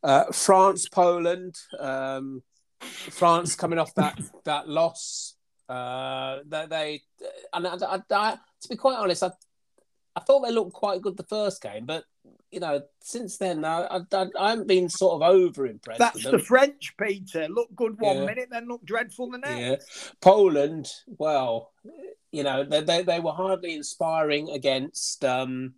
uh, 0.03 0.25
France, 0.33 0.89
Poland. 0.89 1.57
Um, 1.79 2.43
France 2.81 3.55
coming 3.55 3.79
off 3.79 3.95
that 3.95 4.19
that 4.45 4.69
loss. 4.69 5.35
Uh, 5.69 6.41
they, 6.47 6.67
they 6.67 7.03
and 7.53 7.67
I, 7.67 7.75
I, 7.75 8.01
I, 8.11 8.39
to 8.63 8.69
be 8.69 8.77
quite 8.77 8.97
honest, 8.97 9.23
I 9.23 9.31
I 10.17 10.21
thought 10.21 10.41
they 10.41 10.53
looked 10.53 10.73
quite 10.73 11.03
good 11.03 11.17
the 11.17 11.23
first 11.25 11.63
game, 11.63 11.87
but 11.87 12.05
you 12.51 12.59
know, 12.59 12.83
since 13.01 13.37
then 13.37 13.65
I, 13.65 14.01
I, 14.13 14.27
I 14.39 14.51
haven't 14.51 14.67
been 14.67 14.89
sort 14.89 15.15
of 15.15 15.23
over 15.23 15.67
impressed. 15.67 16.01
That's 16.01 16.25
the 16.25 16.39
French, 16.39 16.95
Peter. 17.01 17.49
Look 17.49 17.75
good 17.77 18.01
one 18.01 18.19
yeah. 18.19 18.25
minute, 18.27 18.49
then 18.51 18.67
look 18.67 18.85
dreadful 18.85 19.31
the 19.31 19.39
next. 19.39 19.61
Yeah. 19.61 19.77
Poland, 20.21 20.89
well, 21.07 21.71
you 22.33 22.43
know, 22.43 22.65
they, 22.65 22.81
they, 22.81 23.03
they 23.03 23.21
were 23.21 23.33
hardly 23.33 23.75
inspiring 23.75 24.51
against 24.51 25.25
um, 25.25 25.75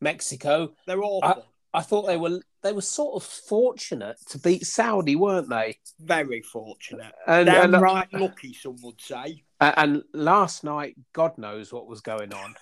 Mexico. 0.00 0.72
They're 0.86 1.02
awful. 1.02 1.44
I, 1.72 1.78
I 1.78 1.82
thought 1.82 2.06
they 2.06 2.16
were 2.16 2.40
they 2.62 2.72
were 2.72 2.80
sort 2.80 3.20
of 3.20 3.28
fortunate 3.28 4.16
to 4.28 4.38
beat 4.38 4.64
Saudi, 4.66 5.16
weren't 5.16 5.48
they? 5.48 5.78
Very 5.98 6.42
fortunate. 6.42 7.12
And, 7.26 7.48
and 7.48 7.72
right 7.72 8.06
lucky, 8.12 8.52
some 8.52 8.76
would 8.82 9.00
say. 9.00 9.42
And 9.60 10.04
last 10.12 10.62
night, 10.64 10.96
God 11.12 11.36
knows 11.38 11.72
what 11.72 11.88
was 11.88 12.00
going 12.00 12.32
on. 12.32 12.54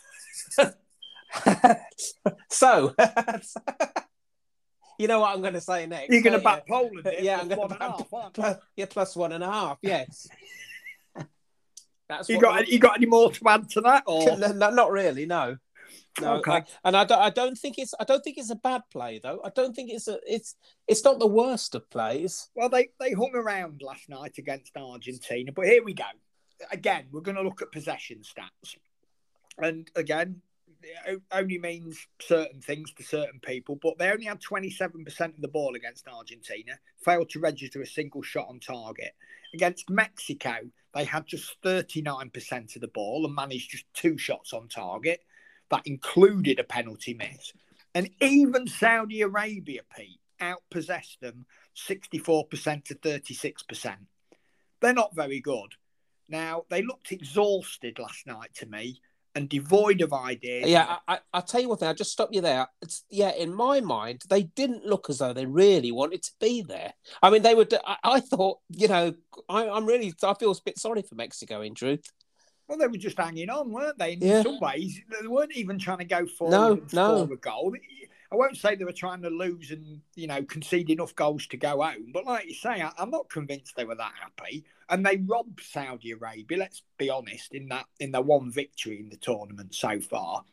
so, 2.49 2.95
you 4.99 5.07
know 5.07 5.21
what 5.21 5.35
I'm 5.35 5.43
going 5.43 5.55
to 5.55 5.61
say 5.61 5.87
next. 5.87 6.11
You're 6.11 6.23
going 6.23 6.39
to 6.39 6.45
back 6.45 6.67
Poland? 6.67 7.07
yeah, 7.21 7.39
I'm 7.39 7.49
going 7.49 7.69
to 7.69 7.75
back. 7.75 8.33
Plus, 8.33 8.57
yeah, 8.77 8.87
plus 8.89 9.15
one 9.17 9.33
and 9.33 9.45
a 9.45 9.51
half. 9.51 9.79
Yes. 9.83 10.29
That's 12.09 12.29
you 12.29 12.41
got. 12.41 12.67
You 12.67 12.81
got 12.81 12.97
any 12.97 13.07
more 13.07 13.31
to 13.31 13.49
add 13.49 13.71
to 13.71 13.83
that? 13.83 14.03
Or 14.05 14.37
no, 14.37 14.71
not 14.71 14.91
really. 14.91 15.27
No. 15.27 15.59
No, 16.21 16.35
okay. 16.35 16.53
I, 16.53 16.65
and 16.85 16.97
I 16.97 17.05
don't, 17.05 17.21
I 17.21 17.31
don't 17.31 17.57
think 17.57 17.79
it's 17.79 17.95
I 18.01 18.05
don't 18.05 18.23
think 18.23 18.39
it's 18.39 18.51
a 18.51 18.57
bad 18.57 18.83
play 18.91 19.21
though. 19.23 19.41
I 19.45 19.51
don't 19.51 19.75
think 19.75 19.91
it's 19.91 20.09
a 20.09 20.19
it's 20.27 20.57
it's 20.89 21.05
not 21.05 21.19
the 21.19 21.27
worst 21.27 21.75
of 21.75 21.89
plays. 21.91 22.51
Well, 22.55 22.69
they 22.69 22.89
they 22.99 23.13
hung 23.13 23.33
around 23.35 23.83
last 23.85 24.09
night 24.09 24.39
against 24.39 24.77
Argentina, 24.77 25.53
but 25.53 25.67
here 25.67 25.85
we 25.85 25.95
go. 25.95 26.05
Again, 26.73 27.07
we're 27.11 27.21
going 27.21 27.37
to 27.37 27.43
look 27.43 27.63
at 27.63 27.73
possession 27.73 28.19
stats, 28.19 28.77
and 29.59 29.91
again, 29.97 30.43
it 31.07 31.21
only 31.33 31.59
means 31.59 32.07
certain 32.21 32.61
things 32.61 32.93
to 32.95 33.03
certain 33.03 33.41
people, 33.41 33.79
but 33.83 33.99
they 33.99 34.11
only 34.11 34.27
had 34.27 34.41
27% 34.41 35.21
of 35.21 35.41
the 35.41 35.49
ball 35.49 35.75
against 35.75 36.09
Argentina, 36.09 36.79
failed 37.05 37.29
to 37.31 37.41
register 37.41 37.81
a 37.83 37.87
single 37.87 38.23
shot 38.23 38.49
on 38.49 38.61
target. 38.61 39.13
Against 39.55 39.91
Mexico, 39.91 40.57
they 40.95 41.05
had 41.05 41.27
just 41.27 41.61
39% 41.63 42.77
of 42.77 42.81
the 42.81 42.89
ball 42.89 43.27
and 43.27 43.35
managed 43.35 43.71
just 43.71 43.85
two 43.95 44.17
shots 44.17 44.53
on 44.53 44.69
target. 44.69 45.21
That 45.71 45.87
included 45.87 46.59
a 46.59 46.65
penalty 46.65 47.15
miss. 47.15 47.53
And 47.95 48.11
even 48.21 48.67
Saudi 48.67 49.23
Arabia, 49.23 49.81
Pete, 49.97 50.21
outpossessed 50.41 51.19
them 51.21 51.47
64% 51.77 52.85
to 52.85 52.95
36%. 52.95 53.97
They're 54.81 54.93
not 54.93 55.15
very 55.15 55.41
good. 55.41 55.75
Now, 56.29 56.65
they 56.71 56.83
looked 56.83 57.13
exhausted 57.13 57.99
last 57.99 58.27
night 58.27 58.55
to 58.57 58.67
me 58.67 59.01
and 59.35 59.49
devoid 59.49 60.01
of 60.01 60.13
ideas. 60.13 60.69
Yeah, 60.69 60.97
I, 61.07 61.19
I, 61.33 61.41
tell 61.41 61.61
you 61.61 61.75
thing. 61.77 61.89
I'll 61.89 61.95
just 61.95 62.13
stop 62.13 62.31
you 62.33 62.41
there. 62.41 62.67
It's, 62.83 63.05
yeah, 63.11 63.33
in 63.33 63.55
my 63.55 63.81
mind, 63.81 64.23
they 64.29 64.45
didn't 64.45 64.87
look 64.87 65.09
as 65.09 65.19
though 65.19 65.33
they 65.33 65.47
really 65.47 65.93
wanted 65.93 66.23
to 66.25 66.33
be 66.41 66.63
there. 66.63 66.95
I 67.23 67.31
mean, 67.31 67.43
they 67.43 67.55
would. 67.55 67.73
I, 67.85 67.97
I 68.03 68.21
thought, 68.21 68.59
you 68.71 68.89
know, 68.89 69.15
I, 69.49 69.65
am 69.65 69.87
really. 69.87 70.13
I 70.23 70.35
feel 70.35 70.51
a 70.51 70.57
bit 70.65 70.79
sorry 70.79 71.03
for 71.03 71.15
Mexico. 71.15 71.61
In 71.63 71.75
truth. 71.75 72.03
Well, 72.71 72.79
they 72.79 72.87
were 72.87 72.99
just 72.99 73.19
hanging 73.19 73.51
on, 73.51 73.73
weren't 73.73 73.99
they? 73.99 74.13
In 74.13 74.21
yeah. 74.21 74.45
some 74.45 74.61
ways, 74.61 75.03
they 75.21 75.27
weren't 75.27 75.57
even 75.57 75.77
trying 75.77 75.99
to 75.99 76.05
go 76.05 76.25
forward 76.25 76.53
no, 76.53 76.73
and 76.75 76.89
score 76.89 77.27
no. 77.27 77.33
a 77.33 77.37
goal. 77.37 77.75
I 78.31 78.37
won't 78.37 78.57
say 78.57 78.77
they 78.77 78.85
were 78.85 78.93
trying 78.93 79.23
to 79.23 79.29
lose 79.29 79.73
and 79.73 80.01
you 80.15 80.29
know 80.29 80.45
concede 80.45 80.89
enough 80.89 81.17
goals 81.17 81.49
to 81.49 81.57
go 81.57 81.83
home, 81.83 82.13
but 82.15 82.27
like 82.27 82.47
you 82.47 82.55
say, 82.55 82.81
I, 82.81 82.93
am 82.97 83.11
not 83.11 83.29
convinced 83.29 83.75
they 83.75 83.85
were 83.85 83.97
that 83.97 84.13
happy. 84.23 84.65
And 84.89 85.05
they 85.05 85.17
robbed 85.17 85.61
Saudi 85.61 86.13
Arabia. 86.13 86.59
Let's 86.59 86.85
be 86.97 87.11
honest 87.11 87.57
in 87.57 87.67
that 87.71 87.87
in 87.99 88.13
the 88.13 88.21
one 88.21 88.53
victory 88.53 89.01
in 89.01 89.09
the 89.09 89.17
tournament 89.17 89.75
so 89.75 89.99
far. 89.99 90.45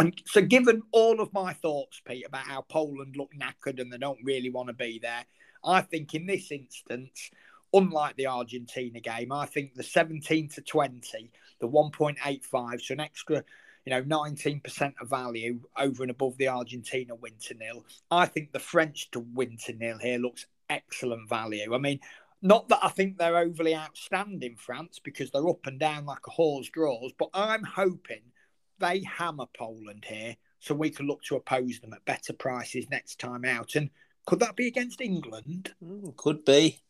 And 0.00 0.20
so, 0.26 0.40
given 0.40 0.82
all 0.90 1.20
of 1.20 1.32
my 1.32 1.52
thoughts, 1.52 2.02
Pete, 2.04 2.26
about 2.26 2.48
how 2.48 2.62
Poland 2.62 3.14
look 3.16 3.30
knackered 3.32 3.80
and 3.80 3.92
they 3.92 3.98
don't 3.98 4.18
really 4.24 4.50
want 4.50 4.70
to 4.70 4.74
be 4.74 4.98
there, 5.00 5.24
I 5.64 5.82
think 5.82 6.14
in 6.14 6.26
this 6.26 6.50
instance, 6.50 7.30
unlike 7.74 8.16
the 8.16 8.28
Argentina 8.28 9.00
game, 9.00 9.32
I 9.32 9.46
think 9.46 9.74
the 9.74 9.82
17 9.82 10.48
to 10.50 10.62
20, 10.62 11.30
the 11.60 11.68
1.85, 11.68 12.80
so 12.80 12.94
an 12.94 13.00
extra 13.00 13.44
you 13.84 13.90
know, 13.90 14.02
19% 14.02 14.94
of 15.00 15.10
value 15.10 15.60
over 15.76 16.02
and 16.02 16.10
above 16.10 16.36
the 16.38 16.48
Argentina 16.48 17.14
win 17.14 17.34
to 17.38 17.54
nil. 17.54 17.84
I 18.10 18.26
think 18.26 18.52
the 18.52 18.58
French 18.58 19.10
to 19.10 19.20
win 19.20 19.58
to 19.66 19.74
nil 19.74 19.98
here 19.98 20.18
looks 20.18 20.46
excellent 20.70 21.28
value. 21.28 21.74
I 21.74 21.78
mean, 21.78 22.00
not 22.40 22.68
that 22.68 22.80
I 22.82 22.88
think 22.88 23.18
they're 23.18 23.36
overly 23.36 23.74
outstanding, 23.74 24.56
France, 24.56 25.00
because 25.02 25.30
they're 25.30 25.48
up 25.48 25.66
and 25.66 25.78
down 25.78 26.06
like 26.06 26.26
a 26.26 26.30
horse 26.30 26.68
draws, 26.70 27.12
but 27.18 27.28
I'm 27.34 27.62
hoping 27.62 28.22
they 28.78 29.02
hammer 29.02 29.46
Poland 29.56 30.04
here 30.06 30.36
so 30.60 30.74
we 30.74 30.90
can 30.90 31.06
look 31.06 31.22
to 31.24 31.36
oppose 31.36 31.80
them 31.80 31.92
at 31.92 32.04
better 32.06 32.32
prices 32.32 32.88
next 32.90 33.20
time 33.20 33.44
out. 33.44 33.74
And 33.74 33.90
could 34.26 34.40
that 34.40 34.56
be 34.56 34.66
against 34.66 35.02
England? 35.02 35.74
Mm, 35.84 36.16
could 36.16 36.44
be. 36.44 36.80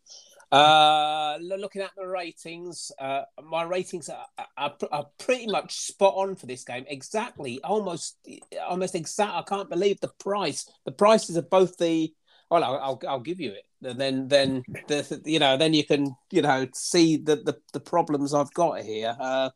Uh, 0.55 1.37
looking 1.41 1.83
at 1.83 1.91
the 1.97 2.07
ratings, 2.07 2.93
uh, 3.01 3.23
my 3.43 3.65
ratings 3.65 4.09
are, 4.09 4.27
are, 4.57 4.75
are, 4.93 5.07
pretty 5.19 5.49
much 5.49 5.79
spot 5.79 6.15
on 6.17 6.37
for 6.37 6.47
this 6.47 6.63
game. 6.63 6.85
Exactly, 6.87 7.61
almost, 7.65 8.19
almost 8.65 8.95
exact. 8.95 9.33
I 9.33 9.43
can't 9.43 9.69
believe 9.69 10.01
the 10.01 10.13
price. 10.21 10.71
The 10.85 10.93
prices 10.93 11.37
of 11.37 11.51
both 11.51 11.77
the. 11.79 12.13
Well, 12.51 12.63
I'll, 12.63 13.01
I'll, 13.09 13.21
give 13.21 13.41
you 13.41 13.53
it. 13.53 13.65
And 13.83 14.01
then, 14.01 14.29
then 14.29 14.63
the, 14.87 15.21
you 15.25 15.41
know, 15.41 15.57
then 15.57 15.75
you 15.75 15.85
can, 15.85 16.15
you 16.31 16.43
know, 16.43 16.69
see 16.73 17.17
the 17.17 17.37
the, 17.37 17.57
the 17.73 17.81
problems 17.81 18.33
I've 18.33 18.55
got 18.55 18.83
here. 18.83 19.17
Uh, 19.19 19.51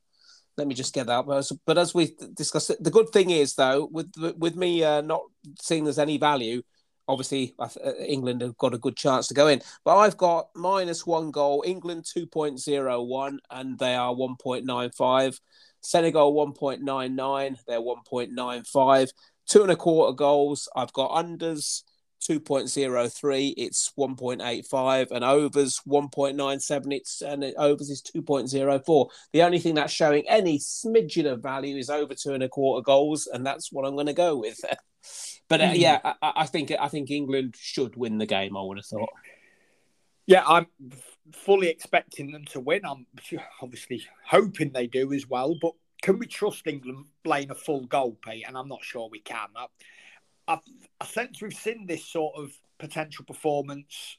let 0.57 0.67
me 0.67 0.75
just 0.75 0.95
get 0.95 1.07
that. 1.07 1.27
But, 1.27 1.49
but 1.65 1.79
as 1.79 1.95
we 1.95 2.17
discussed, 2.35 2.73
the 2.81 2.91
good 2.91 3.11
thing 3.11 3.31
is 3.31 3.55
though, 3.55 3.89
with 3.93 4.11
with 4.37 4.57
me 4.57 4.83
uh, 4.83 5.03
not 5.03 5.23
seeing 5.61 5.85
there's 5.85 6.01
any 6.01 6.19
value, 6.19 6.63
obviously 7.09 7.55
uh, 7.59 7.69
England 7.99 8.43
have 8.43 8.57
got 8.59 8.75
a 8.75 8.79
good 8.79 8.97
chance 8.97 9.27
to 9.29 9.35
go 9.35 9.49
in. 9.49 9.61
But 9.85 9.97
I've 9.97 10.17
got 10.17 10.51
minus 10.55 11.07
one 11.07 11.31
goal, 11.31 11.65
England 11.67 12.05
2.01, 12.05 13.39
and 13.51 13.79
they 13.79 13.95
are 13.95 14.15
1.95. 14.15 15.41
Senegal 15.81 16.35
1.99, 16.35 17.57
they're 17.67 17.81
1.95. 17.81 19.09
Two 19.49 19.63
and 19.63 19.73
a 19.73 19.77
quarter 19.77 20.13
goals, 20.13 20.69
I've 20.77 20.93
got 20.93 21.11
unders 21.13 21.83
2.03, 22.21 23.55
it's 23.57 23.93
1.85, 23.99 25.11
and 25.11 25.25
overs 25.25 25.81
1.97, 25.87 26.95
it's 26.95 27.23
and 27.23 27.45
it, 27.45 27.55
overs 27.59 27.91
is 27.91 28.03
2.04. 28.03 29.09
The 29.33 29.43
only 29.43 29.59
thing 29.59 29.75
that's 29.75 29.93
showing 29.93 30.25
any 30.29 30.59
smidgen 30.59 31.31
of 31.31 31.43
value 31.43 31.77
is 31.77 31.91
over 31.91 32.15
two 32.15 32.35
and 32.35 32.43
a 32.43 32.49
quarter 32.49 32.83
goals, 32.83 33.27
and 33.27 33.47
that's 33.47 33.73
what 33.73 33.87
I'm 33.87 33.95
going 33.95 34.07
to 34.07 34.13
go 34.13 34.37
with. 34.37 34.61
But 35.49 35.63
uh, 35.63 35.69
hmm. 35.71 35.77
yeah, 35.77 36.01
I, 36.05 36.33
I, 36.37 36.47
think 36.47 36.71
I 36.79 36.89
think 36.89 37.11
England 37.11 37.55
should 37.59 37.97
win 37.97 38.19
the 38.19 38.27
game. 38.27 38.55
I 38.57 38.61
would 38.61 38.77
have 38.77 38.85
thought. 38.85 39.09
Yeah, 40.27 40.45
I'm 40.47 40.67
fully 41.33 41.69
expecting 41.69 42.33
them 42.33 42.45
to 42.47 42.61
win. 42.61 42.83
I'm 42.85 43.07
obviously 43.63 44.07
hoping 44.27 44.73
they 44.73 44.87
do 44.87 45.13
as 45.15 45.27
well. 45.27 45.57
But 45.61 45.73
can 46.03 46.19
we 46.19 46.27
trust 46.27 46.67
England 46.67 47.07
playing 47.25 47.51
a 47.51 47.55
full 47.55 47.87
goal, 47.87 48.19
Pete? 48.23 48.45
And 48.47 48.57
I'm 48.57 48.69
not 48.69 48.85
sure 48.85 49.09
we 49.11 49.21
can. 49.21 49.49
I, 49.57 49.67
I, 50.49 50.59
I 51.01 51.05
sense 51.05 51.41
we've 51.41 51.53
seen 51.53 51.87
this 51.87 52.05
sort 52.05 52.35
of 52.37 52.51
potential 52.79 53.25
performance 53.25 54.17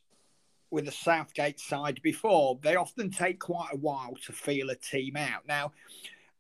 with 0.72 0.86
the 0.86 0.92
Southgate 0.92 1.60
side 1.60 2.00
before. 2.04 2.60
They 2.62 2.76
often 2.76 3.10
take 3.10 3.40
quite 3.40 3.74
a 3.74 3.78
while 3.78 4.14
to 4.26 4.32
feel 4.32 4.70
a 4.70 4.76
team 4.76 5.18
out. 5.18 5.48
Now, 5.48 5.72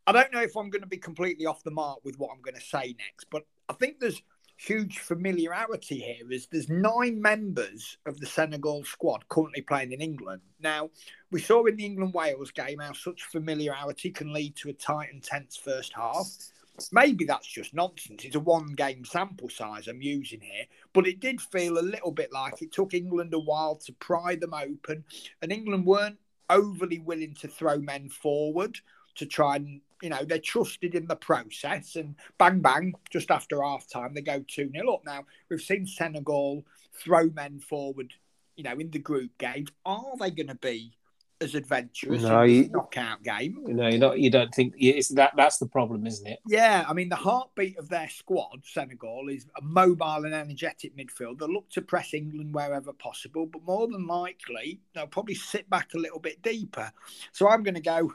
I 0.05 0.11
don't 0.11 0.31
know 0.31 0.41
if 0.41 0.55
I'm 0.55 0.69
going 0.69 0.83
to 0.83 0.87
be 0.87 0.97
completely 0.97 1.45
off 1.45 1.63
the 1.63 1.71
mark 1.71 1.99
with 2.03 2.17
what 2.19 2.29
I'm 2.33 2.41
going 2.41 2.55
to 2.55 2.61
say 2.61 2.95
next, 2.97 3.27
but 3.31 3.45
I 3.67 3.73
think 3.73 3.99
there's 3.99 4.21
huge 4.59 4.99
familiarity 4.99 5.99
here 5.99 6.29
is 6.31 6.47
there's 6.47 6.67
nine 6.67 7.21
members 7.21 7.97
of 8.05 8.19
the 8.19 8.25
Senegal 8.25 8.83
squad 8.83 9.27
currently 9.29 9.61
playing 9.61 9.93
in 9.93 10.01
England. 10.01 10.41
Now, 10.59 10.89
we 11.31 11.39
saw 11.39 11.65
in 11.65 11.77
the 11.77 11.85
England 11.85 12.13
Wales 12.13 12.51
game 12.51 12.79
how 12.79 12.91
such 12.91 13.23
familiarity 13.23 14.11
can 14.11 14.33
lead 14.33 14.57
to 14.57 14.69
a 14.69 14.73
tight 14.73 15.13
and 15.13 15.23
tense 15.23 15.55
first 15.55 15.93
half. 15.93 16.27
Maybe 16.91 17.25
that's 17.25 17.47
just 17.47 17.73
nonsense. 17.73 18.25
It's 18.25 18.35
a 18.35 18.39
one 18.39 18.73
game 18.73 19.05
sample 19.05 19.49
size 19.49 19.87
I'm 19.87 20.01
using 20.01 20.41
here, 20.41 20.65
but 20.93 21.07
it 21.07 21.19
did 21.19 21.41
feel 21.41 21.77
a 21.77 21.81
little 21.81 22.11
bit 22.11 22.31
like 22.31 22.61
it 22.61 22.71
took 22.71 22.93
England 22.93 23.33
a 23.33 23.39
while 23.39 23.75
to 23.75 23.93
pry 23.93 24.35
them 24.35 24.53
open, 24.53 25.03
and 25.41 25.51
England 25.51 25.85
weren't 25.85 26.19
overly 26.49 26.99
willing 26.99 27.35
to 27.35 27.47
throw 27.47 27.77
men 27.77 28.09
forward 28.09 28.79
to 29.15 29.25
try 29.25 29.57
and 29.57 29.81
you 30.01 30.09
know, 30.09 30.23
they're 30.23 30.39
trusted 30.39 30.95
in 30.95 31.07
the 31.07 31.15
process 31.15 31.95
and 31.95 32.15
bang, 32.37 32.59
bang, 32.59 32.93
just 33.09 33.31
after 33.31 33.61
half 33.61 33.87
time, 33.87 34.13
they 34.13 34.21
go 34.21 34.43
2 34.47 34.71
0 34.71 34.93
up. 34.93 35.01
Now, 35.05 35.25
we've 35.49 35.61
seen 35.61 35.85
Senegal 35.85 36.63
throw 36.93 37.29
men 37.29 37.59
forward, 37.59 38.13
you 38.55 38.63
know, 38.63 38.73
in 38.73 38.91
the 38.91 38.99
group 38.99 39.31
games. 39.37 39.69
Are 39.85 40.15
they 40.19 40.31
going 40.31 40.47
to 40.47 40.55
be 40.55 40.93
as 41.41 41.55
adventurous 41.55 42.21
no, 42.21 42.41
in 42.41 42.49
you, 42.49 42.69
knockout 42.69 43.23
game? 43.23 43.63
No, 43.65 43.87
you 43.87 43.97
not. 43.97 44.19
You 44.19 44.29
don't 44.29 44.53
think 44.53 44.73
it's 44.77 45.09
that. 45.09 45.33
That's 45.37 45.57
the 45.57 45.67
problem, 45.67 46.05
isn't 46.05 46.27
it? 46.27 46.39
Yeah, 46.47 46.85
I 46.87 46.93
mean, 46.93 47.09
the 47.09 47.15
heartbeat 47.15 47.77
of 47.77 47.89
their 47.89 48.09
squad, 48.09 48.61
Senegal, 48.63 49.29
is 49.29 49.47
a 49.57 49.61
mobile 49.61 50.25
and 50.25 50.33
energetic 50.33 50.95
midfield. 50.97 51.39
They 51.39 51.47
look 51.47 51.69
to 51.71 51.81
press 51.81 52.13
England 52.13 52.53
wherever 52.53 52.93
possible, 52.93 53.45
but 53.45 53.63
more 53.63 53.87
than 53.87 54.05
likely, 54.05 54.81
they'll 54.93 55.07
probably 55.07 55.35
sit 55.35 55.69
back 55.69 55.93
a 55.93 55.99
little 55.99 56.19
bit 56.19 56.41
deeper. 56.41 56.91
So 57.31 57.47
I'm 57.47 57.63
going 57.63 57.75
to 57.75 57.81
go 57.81 58.13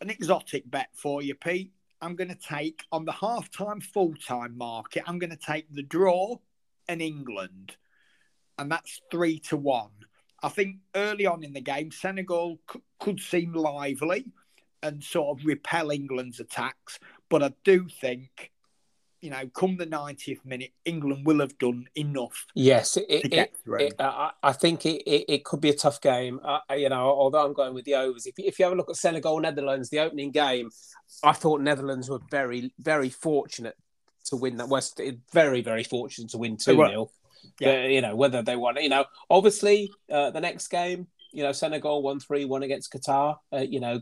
an 0.00 0.10
exotic 0.10 0.68
bet 0.70 0.88
for 0.94 1.22
you, 1.22 1.34
Pete. 1.34 1.72
I'm 2.00 2.16
going 2.16 2.30
to 2.30 2.34
take 2.34 2.82
on 2.90 3.04
the 3.04 3.12
half-time, 3.12 3.80
full-time 3.80 4.58
market. 4.58 5.04
I'm 5.06 5.20
going 5.20 5.30
to 5.30 5.36
take 5.36 5.72
the 5.72 5.84
draw 5.84 6.38
in 6.88 7.00
England, 7.00 7.76
and 8.58 8.72
that's 8.72 9.00
three 9.12 9.38
to 9.38 9.56
one. 9.56 9.90
I 10.42 10.48
think 10.48 10.76
early 10.94 11.26
on 11.26 11.44
in 11.44 11.52
the 11.52 11.60
game, 11.60 11.90
Senegal 11.90 12.58
c- 12.72 12.80
could 12.98 13.20
seem 13.20 13.52
lively 13.52 14.26
and 14.82 15.02
sort 15.02 15.38
of 15.38 15.46
repel 15.46 15.90
England's 15.90 16.40
attacks, 16.40 16.98
but 17.28 17.42
I 17.42 17.52
do 17.64 17.86
think 17.88 18.52
you 19.22 19.30
know, 19.30 19.48
come 19.54 19.76
the 19.76 19.86
90th 19.86 20.44
minute, 20.44 20.72
England 20.84 21.24
will 21.24 21.38
have 21.38 21.56
done 21.58 21.86
enough. 21.94 22.44
Yes, 22.54 22.96
it, 22.96 23.06
it, 23.08 23.54
it, 23.62 23.94
I 23.98 24.52
think 24.52 24.84
it, 24.84 25.02
it, 25.06 25.44
could 25.44 25.60
be 25.60 25.70
a 25.70 25.76
tough 25.76 26.00
game. 26.00 26.40
Uh, 26.44 26.58
you 26.74 26.88
know, 26.88 27.04
although 27.08 27.46
I'm 27.46 27.52
going 27.52 27.72
with 27.72 27.84
the 27.84 27.94
overs. 27.94 28.26
If, 28.26 28.34
if 28.36 28.58
you 28.58 28.64
have 28.64 28.72
a 28.72 28.76
look 28.76 28.90
at 28.90 28.96
Senegal 28.96 29.38
Netherlands, 29.38 29.90
the 29.90 30.00
opening 30.00 30.32
game, 30.32 30.70
I 31.22 31.32
thought 31.34 31.60
Netherlands 31.60 32.10
were 32.10 32.18
very, 32.32 32.72
very 32.80 33.10
fortunate 33.10 33.76
to 34.24 34.36
win 34.36 34.56
that. 34.56 34.68
West, 34.68 35.00
very, 35.32 35.62
very 35.62 35.84
fortunate 35.84 36.30
to 36.30 36.38
win 36.38 36.56
2 36.56 36.74
0. 36.74 37.10
Yeah. 37.62 37.86
you 37.86 38.00
know, 38.00 38.16
whether 38.16 38.42
they 38.42 38.56
want. 38.56 38.82
you 38.82 38.88
know, 38.88 39.04
obviously 39.30 39.90
uh, 40.10 40.30
the 40.30 40.40
next 40.40 40.68
game, 40.68 41.06
you 41.32 41.42
know, 41.42 41.52
Senegal 41.52 42.02
won 42.02 42.20
3 42.20 42.44
1 42.44 42.62
against 42.62 42.92
Qatar, 42.92 43.36
uh, 43.52 43.58
you 43.58 43.80
know, 43.80 44.00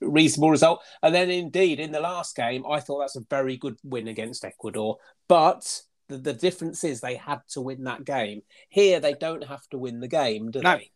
reasonable 0.00 0.50
result. 0.50 0.82
And 1.02 1.14
then 1.14 1.30
indeed, 1.30 1.78
in 1.78 1.92
the 1.92 2.00
last 2.00 2.34
game, 2.34 2.64
I 2.68 2.80
thought 2.80 3.00
that's 3.00 3.16
a 3.16 3.24
very 3.30 3.56
good 3.56 3.76
win 3.84 4.08
against 4.08 4.44
Ecuador. 4.44 4.96
But 5.28 5.80
the, 6.08 6.18
the 6.18 6.32
difference 6.32 6.82
is 6.84 7.00
they 7.00 7.16
had 7.16 7.40
to 7.50 7.60
win 7.60 7.84
that 7.84 8.04
game. 8.04 8.42
Here, 8.68 8.98
they 8.98 9.14
don't 9.14 9.44
have 9.44 9.66
to 9.68 9.78
win 9.78 10.00
the 10.00 10.08
game, 10.08 10.50
do 10.50 10.60
no. 10.60 10.76
they? 10.76 10.90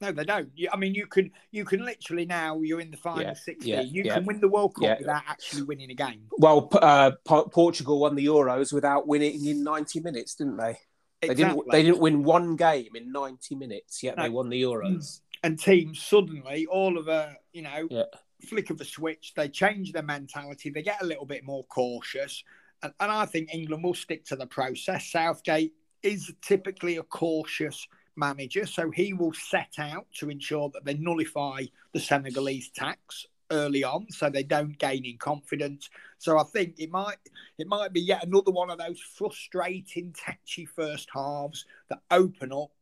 No, 0.00 0.10
they 0.10 0.24
don't. 0.24 0.50
I 0.72 0.76
mean, 0.76 0.96
you 0.96 1.06
can 1.06 1.30
you 1.52 1.64
can 1.64 1.84
literally 1.84 2.26
now 2.26 2.60
you're 2.60 2.80
in 2.80 2.90
the 2.90 2.96
final 2.96 3.22
Yeah, 3.22 3.34
sixty. 3.34 3.70
yeah, 3.70 3.82
you 3.82 4.02
yeah. 4.02 4.14
can 4.14 4.24
win 4.24 4.40
the 4.40 4.48
World 4.48 4.74
Cup 4.74 4.98
without 4.98 5.22
actually 5.28 5.62
winning 5.62 5.92
a 5.92 5.94
game. 5.94 6.24
Well, 6.38 6.68
uh, 6.72 7.12
Portugal 7.24 8.00
won 8.00 8.16
the 8.16 8.26
Euros 8.26 8.72
without 8.72 9.06
winning 9.06 9.46
in 9.46 9.62
90 9.62 10.00
minutes, 10.00 10.34
didn't 10.34 10.56
they? 10.56 10.76
They 11.22 11.34
didn't. 11.34 11.62
They 11.70 11.82
didn't 11.82 12.00
win 12.00 12.24
one 12.24 12.56
game 12.56 12.94
in 12.94 13.12
90 13.12 13.54
minutes, 13.54 14.02
yet 14.02 14.16
they 14.16 14.28
won 14.28 14.48
the 14.48 14.60
Euros. 14.62 14.96
Mm. 14.96 15.20
and 15.44 15.58
teams 15.58 16.00
suddenly, 16.02 16.66
all 16.66 16.98
of 16.98 17.08
a 17.08 17.36
you 17.52 17.62
know, 17.62 17.88
Yeah. 17.90 18.04
flick 18.48 18.70
of 18.70 18.80
a 18.80 18.84
switch, 18.84 19.32
they 19.34 19.48
change 19.48 19.92
their 19.92 20.02
mentality. 20.02 20.70
They 20.70 20.82
get 20.82 21.02
a 21.02 21.06
little 21.06 21.26
bit 21.26 21.44
more 21.44 21.64
cautious, 21.64 22.42
and, 22.82 22.92
and 23.00 23.10
I 23.10 23.26
think 23.26 23.54
England 23.54 23.84
will 23.84 23.94
stick 23.94 24.24
to 24.26 24.36
the 24.36 24.46
process. 24.46 25.10
Southgate 25.10 25.72
is 26.02 26.32
typically 26.42 26.96
a 26.96 27.02
cautious 27.04 27.86
manager, 28.16 28.66
so 28.66 28.90
he 28.90 29.12
will 29.12 29.32
set 29.32 29.78
out 29.78 30.06
to 30.18 30.28
ensure 30.30 30.70
that 30.70 30.84
they 30.84 30.94
nullify 30.94 31.64
the 31.92 32.00
Senegalese 32.00 32.70
tax 32.70 33.26
early 33.52 33.84
on, 33.84 34.06
so 34.10 34.28
they 34.28 34.42
don't 34.42 34.76
gain 34.78 35.04
in 35.04 35.18
confidence. 35.18 35.90
So 36.18 36.38
I 36.38 36.42
think 36.44 36.74
it 36.78 36.90
might 36.90 37.18
it 37.58 37.68
might 37.68 37.92
be 37.92 38.00
yet 38.00 38.26
another 38.26 38.50
one 38.50 38.70
of 38.70 38.78
those 38.78 39.00
frustrating, 39.00 40.14
touchy 40.18 40.66
first 40.66 41.08
halves 41.14 41.66
that 41.88 42.00
open 42.10 42.52
up. 42.52 42.72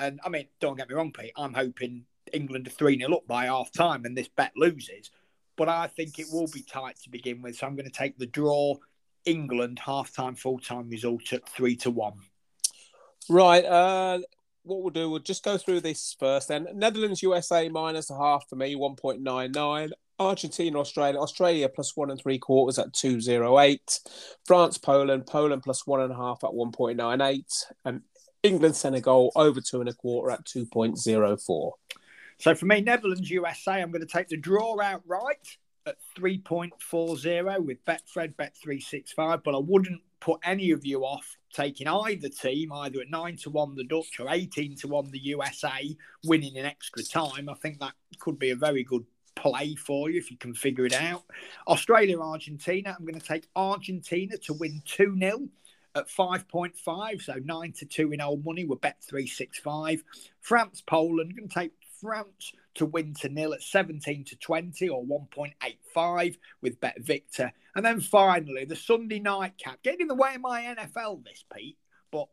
And 0.00 0.20
I 0.24 0.28
mean, 0.30 0.46
don't 0.60 0.76
get 0.76 0.88
me 0.88 0.94
wrong, 0.94 1.12
Pete. 1.12 1.32
I'm 1.36 1.54
hoping 1.54 2.04
England 2.32 2.66
are 2.66 2.70
3 2.70 2.98
0 2.98 3.12
up 3.12 3.26
by 3.26 3.46
half 3.46 3.72
time 3.72 4.04
and 4.04 4.16
this 4.16 4.28
bet 4.28 4.52
loses. 4.56 5.10
But 5.56 5.68
I 5.68 5.86
think 5.88 6.18
it 6.18 6.26
will 6.32 6.48
be 6.52 6.62
tight 6.62 6.96
to 7.02 7.10
begin 7.10 7.42
with. 7.42 7.56
So 7.56 7.66
I'm 7.66 7.76
going 7.76 7.88
to 7.88 7.92
take 7.92 8.16
the 8.18 8.26
draw 8.26 8.76
England 9.24 9.78
half 9.84 10.12
time, 10.12 10.34
full 10.34 10.58
time 10.58 10.88
result 10.88 11.32
at 11.32 11.48
3 11.48 11.76
to 11.76 11.90
1. 11.90 12.14
Right. 13.28 13.64
Uh, 13.64 14.20
what 14.64 14.82
we'll 14.82 14.90
do, 14.90 15.10
we'll 15.10 15.20
just 15.20 15.44
go 15.44 15.58
through 15.58 15.80
this 15.80 16.16
first. 16.18 16.48
Then 16.48 16.68
Netherlands, 16.74 17.22
USA 17.22 17.68
minus 17.68 18.10
a 18.10 18.16
half 18.16 18.48
for 18.48 18.56
me, 18.56 18.76
one 18.76 18.96
point 18.96 19.20
nine 19.20 19.52
nine. 19.52 19.90
Argentina, 20.28 20.78
Australia, 20.78 21.18
Australia 21.18 21.68
plus 21.68 21.96
one 21.96 22.10
and 22.10 22.20
three 22.20 22.38
quarters 22.38 22.78
at 22.78 22.92
two 22.92 23.20
zero 23.20 23.58
eight. 23.60 24.00
France, 24.46 24.78
Poland, 24.78 25.26
Poland 25.26 25.62
plus 25.62 25.86
one 25.86 26.00
and 26.00 26.12
a 26.12 26.16
half 26.16 26.42
at 26.44 26.54
one 26.54 26.72
point 26.72 26.96
nine 26.96 27.20
eight, 27.20 27.52
and 27.84 28.02
England, 28.42 28.76
Senegal 28.76 29.32
over 29.36 29.60
two 29.60 29.80
and 29.80 29.88
a 29.88 29.94
quarter 29.94 30.30
at 30.30 30.44
two 30.44 30.66
point 30.66 30.98
zero 30.98 31.36
four. 31.36 31.74
So 32.38 32.54
for 32.54 32.66
me, 32.66 32.80
Netherlands, 32.80 33.30
USA, 33.30 33.80
I'm 33.80 33.92
going 33.92 34.06
to 34.06 34.12
take 34.12 34.28
the 34.28 34.36
draw 34.36 34.80
outright 34.80 35.46
at 35.86 35.96
3.40 36.18 37.64
with 37.64 37.84
Betfred, 37.84 38.34
Bet365. 38.34 39.42
But 39.44 39.54
I 39.54 39.58
wouldn't 39.58 40.00
put 40.20 40.40
any 40.44 40.70
of 40.70 40.84
you 40.84 41.04
off 41.04 41.36
taking 41.52 41.86
either 41.86 42.28
team, 42.28 42.72
either 42.72 43.00
at 43.00 43.10
9 43.10 43.36
to 43.38 43.50
1 43.50 43.74
the 43.74 43.84
Dutch 43.84 44.18
or 44.18 44.26
18 44.30 44.76
to 44.76 44.88
1 44.88 45.10
the 45.10 45.18
USA, 45.18 45.96
winning 46.24 46.56
in 46.56 46.64
extra 46.64 47.02
time. 47.02 47.48
I 47.48 47.54
think 47.54 47.80
that 47.80 47.94
could 48.18 48.38
be 48.38 48.50
a 48.50 48.56
very 48.56 48.84
good 48.84 49.04
play 49.34 49.74
for 49.74 50.10
you 50.10 50.18
if 50.18 50.30
you 50.30 50.36
can 50.36 50.54
figure 50.54 50.86
it 50.86 50.94
out. 50.94 51.24
Australia, 51.66 52.20
Argentina, 52.20 52.96
I'm 52.98 53.04
going 53.04 53.18
to 53.18 53.26
take 53.26 53.48
Argentina 53.56 54.36
to 54.38 54.52
win 54.54 54.82
2 54.84 55.16
0 55.18 55.48
at 55.94 56.08
5.5, 56.08 57.22
so 57.22 57.34
9 57.34 57.72
to 57.72 57.86
2 57.86 58.12
in 58.12 58.20
old 58.20 58.44
money. 58.44 58.64
We're 58.64 58.76
Bet365. 58.76 60.02
France, 60.40 60.82
Poland, 60.86 61.36
going 61.36 61.48
to 61.48 61.54
take 61.54 61.72
France 62.00 62.52
to 62.74 62.86
win 62.86 63.14
to 63.14 63.28
nil 63.28 63.54
at 63.54 63.62
17 63.62 64.24
to 64.24 64.36
20 64.36 64.88
or 64.88 65.04
1.85 65.04 66.38
with 66.60 66.80
Bet 66.80 67.00
Victor. 67.00 67.52
And 67.74 67.84
then 67.84 68.00
finally, 68.00 68.64
the 68.64 68.76
Sunday 68.76 69.20
night 69.20 69.58
cap. 69.58 69.78
Getting 69.82 70.02
in 70.02 70.08
the 70.08 70.14
way 70.14 70.34
of 70.34 70.40
my 70.40 70.62
NFL 70.62 71.24
this, 71.24 71.44
Pete, 71.54 71.78
but 72.10 72.28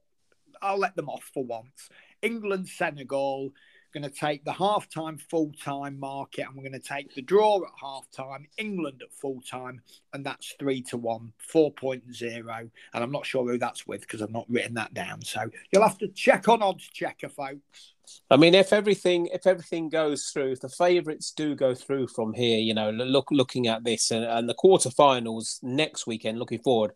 I'll 0.61 0.79
let 0.79 0.95
them 0.95 1.09
off 1.09 1.29
for 1.33 1.43
once. 1.43 1.89
England, 2.21 2.67
Senegal. 2.67 3.51
Going 3.93 4.03
to 4.03 4.09
take 4.09 4.45
the 4.45 4.53
half 4.53 4.87
time, 4.89 5.17
full 5.17 5.51
time 5.63 5.99
market, 5.99 6.45
and 6.45 6.55
we're 6.55 6.69
going 6.69 6.79
to 6.79 6.87
take 6.87 7.13
the 7.15 7.21
draw 7.21 7.57
at 7.57 7.71
half 7.81 8.09
time, 8.11 8.47
England 8.57 9.01
at 9.01 9.11
full 9.11 9.41
time, 9.41 9.81
and 10.13 10.23
that's 10.23 10.55
three 10.59 10.81
to 10.83 10.97
one, 10.97 11.33
4.0. 11.53 12.69
And 12.93 13.03
I'm 13.03 13.11
not 13.11 13.25
sure 13.25 13.49
who 13.49 13.57
that's 13.57 13.87
with 13.87 14.01
because 14.01 14.21
I've 14.21 14.31
not 14.31 14.45
written 14.47 14.75
that 14.75 14.93
down. 14.93 15.21
So 15.21 15.49
you'll 15.71 15.87
have 15.87 15.97
to 15.99 16.07
check 16.09 16.47
on 16.47 16.61
odds 16.61 16.87
checker, 16.87 17.29
folks. 17.29 17.93
I 18.29 18.37
mean, 18.37 18.55
if 18.55 18.73
everything 18.73 19.27
if 19.33 19.47
everything 19.47 19.89
goes 19.89 20.25
through, 20.25 20.53
if 20.53 20.61
the 20.61 20.69
favourites 20.69 21.31
do 21.31 21.55
go 21.55 21.73
through 21.75 22.07
from 22.07 22.33
here, 22.33 22.59
you 22.59 22.73
know, 22.73 22.89
look 22.91 23.29
looking 23.31 23.67
at 23.67 23.83
this 23.83 24.11
and, 24.11 24.23
and 24.23 24.49
the 24.49 24.55
quarterfinals 24.55 25.61
next 25.63 26.07
weekend, 26.07 26.39
looking 26.39 26.59
forward, 26.59 26.91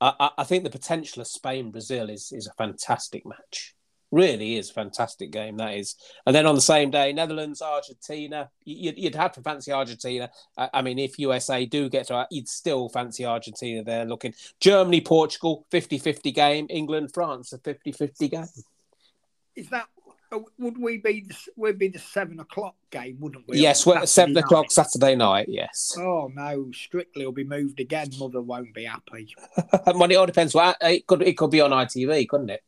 I, 0.00 0.12
I, 0.18 0.30
I 0.38 0.44
think 0.44 0.64
the 0.64 0.70
potential 0.70 1.22
of 1.22 1.28
Spain 1.28 1.70
Brazil 1.70 2.10
is 2.10 2.32
is 2.32 2.46
a 2.46 2.54
fantastic 2.54 3.24
match. 3.26 3.75
Really 4.12 4.56
is 4.56 4.70
a 4.70 4.74
fantastic 4.74 5.32
game 5.32 5.56
that 5.56 5.74
is. 5.74 5.96
And 6.26 6.34
then 6.34 6.46
on 6.46 6.54
the 6.54 6.60
same 6.60 6.90
day, 6.90 7.12
Netherlands 7.12 7.60
Argentina. 7.60 8.50
You'd, 8.64 8.96
you'd 8.96 9.14
have 9.16 9.32
to 9.32 9.42
fancy 9.42 9.72
Argentina. 9.72 10.30
I, 10.56 10.70
I 10.74 10.82
mean, 10.82 10.98
if 10.98 11.18
USA 11.18 11.66
do 11.66 11.88
get 11.88 12.06
to, 12.08 12.26
you'd 12.30 12.48
still 12.48 12.88
fancy 12.88 13.24
Argentina. 13.24 13.82
There 13.82 14.04
looking 14.04 14.34
Germany 14.60 15.00
Portugal 15.00 15.66
50-50 15.72 16.34
game. 16.34 16.66
England 16.70 17.10
France 17.12 17.52
a 17.52 17.58
50-50 17.58 18.30
game. 18.30 18.46
Is 19.56 19.68
that 19.70 19.88
uh, 20.32 20.40
would 20.58 20.76
we 20.76 20.98
be 20.98 21.28
we'd 21.56 21.78
be 21.78 21.88
the 21.88 21.98
seven 21.98 22.40
o'clock 22.40 22.74
game, 22.90 23.16
wouldn't 23.20 23.46
we? 23.48 23.58
Yes, 23.58 23.86
well, 23.86 23.94
Saturday 23.94 24.06
seven 24.06 24.34
night? 24.34 24.44
o'clock 24.44 24.70
Saturday 24.70 25.14
night. 25.14 25.46
Yes. 25.48 25.94
Oh 25.98 26.30
no, 26.34 26.70
Strictly 26.72 27.24
will 27.24 27.32
be 27.32 27.44
moved 27.44 27.78
again. 27.78 28.10
Mother 28.18 28.40
won't 28.42 28.74
be 28.74 28.84
happy. 28.84 29.34
well, 29.86 30.10
it 30.10 30.16
all 30.16 30.26
depends. 30.26 30.52
What 30.52 30.76
it 30.80 31.06
could 31.06 31.22
it 31.22 31.36
could 31.36 31.50
be 31.50 31.60
on 31.60 31.70
ITV, 31.70 32.28
couldn't 32.28 32.50
it? 32.50 32.62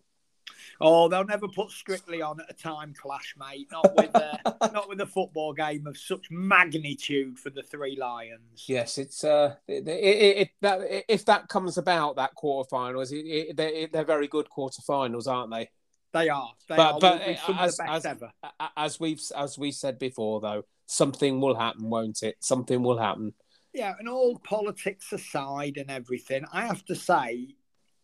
Oh, 0.81 1.09
they'll 1.09 1.25
never 1.25 1.49
put 1.49 1.71
Strictly 1.71 2.23
on 2.23 2.41
at 2.41 2.51
a 2.51 2.55
time 2.55 2.95
clash, 2.95 3.35
mate. 3.39 3.69
Not 3.73 3.97
with 3.97 4.15
uh, 4.15 4.37
not 4.73 4.89
with 4.89 5.01
a 5.01 5.07
football 5.07 5.53
game 5.53 5.87
of 5.87 5.97
such 5.99 6.31
magnitude 6.31 7.39
for 7.39 7.51
the 7.51 7.63
three 7.63 7.97
Lions. 7.97 8.65
Yes, 8.67 8.99
it's 8.99 9.25
uh, 9.25 9.55
it, 9.67 9.89
it, 9.89 10.37
it, 10.39 10.51
that 10.61 10.81
if 11.09 11.25
that 11.25 11.49
comes 11.49 11.79
about 11.79 12.17
that 12.17 12.31
quarterfinals, 12.41 13.11
it, 13.13 13.27
it, 13.27 13.57
they're, 13.57 13.89
they're 13.89 14.05
very 14.05 14.29
good 14.29 14.49
quarterfinals, 14.57 15.27
aren't 15.27 15.51
they? 15.51 15.69
They 16.13 16.29
are. 16.29 16.53
They 16.69 16.77
But- 16.77 16.95
are. 16.95 17.01
but, 17.01 17.19
Will 17.21 17.27
be 17.27 17.37
some 17.45 17.59
as- 17.59 17.77
the 17.77 17.83
best 17.85 17.93
as- 17.97 18.07
ever. 18.07 18.31
As 18.77 19.01
we've 19.01 19.21
as 19.37 19.59
we 19.59 19.73
said 19.73 19.99
before, 19.99 20.41
though, 20.41 20.63
something 20.87 21.41
will 21.41 21.57
happen, 21.57 21.91
won't 21.91 22.23
it? 22.23 22.37
Something 22.41 22.83
will 22.83 22.99
happen. 22.99 23.35
Yeah, 23.75 23.95
and 23.99 24.09
all 24.09 24.39
politics 24.39 25.13
aside 25.13 25.77
and 25.77 25.91
everything, 25.91 26.45
I 26.53 26.67
have 26.67 26.85
to 26.87 26.95
say, 26.95 27.49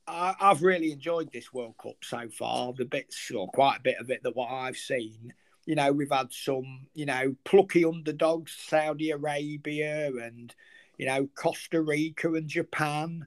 I, 0.06 0.34
I've 0.40 0.62
really 0.62 0.92
enjoyed 0.92 1.32
this 1.32 1.52
World 1.52 1.76
Cup 1.82 1.96
so 2.02 2.28
far. 2.28 2.72
The 2.72 2.84
bits, 2.84 3.30
or 3.30 3.48
quite 3.48 3.78
a 3.78 3.82
bit 3.82 3.98
of 3.98 4.10
it, 4.10 4.22
that 4.22 4.36
what 4.36 4.50
I've 4.50 4.76
seen. 4.76 5.32
You 5.66 5.76
know, 5.76 5.92
we've 5.92 6.10
had 6.10 6.32
some, 6.32 6.86
you 6.92 7.06
know, 7.06 7.34
plucky 7.44 7.84
underdogs, 7.84 8.54
Saudi 8.68 9.10
Arabia 9.10 10.08
and, 10.08 10.54
you 10.98 11.06
know, 11.06 11.26
Costa 11.34 11.80
Rica 11.80 12.34
and 12.34 12.48
Japan, 12.48 13.26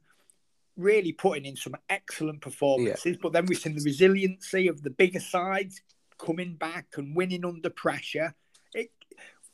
really 0.75 1.13
putting 1.13 1.45
in 1.45 1.55
some 1.55 1.75
excellent 1.89 2.41
performances. 2.41 3.17
But 3.19 3.33
then 3.33 3.47
we've 3.47 3.57
seen 3.57 3.75
the 3.75 3.83
resiliency 3.83 4.67
of 4.67 4.83
the 4.83 4.91
bigger 4.91 5.19
sides 5.19 5.81
coming 6.19 6.53
back 6.53 6.85
and 6.95 7.15
winning 7.15 7.43
under 7.43 7.71
pressure. 7.71 8.35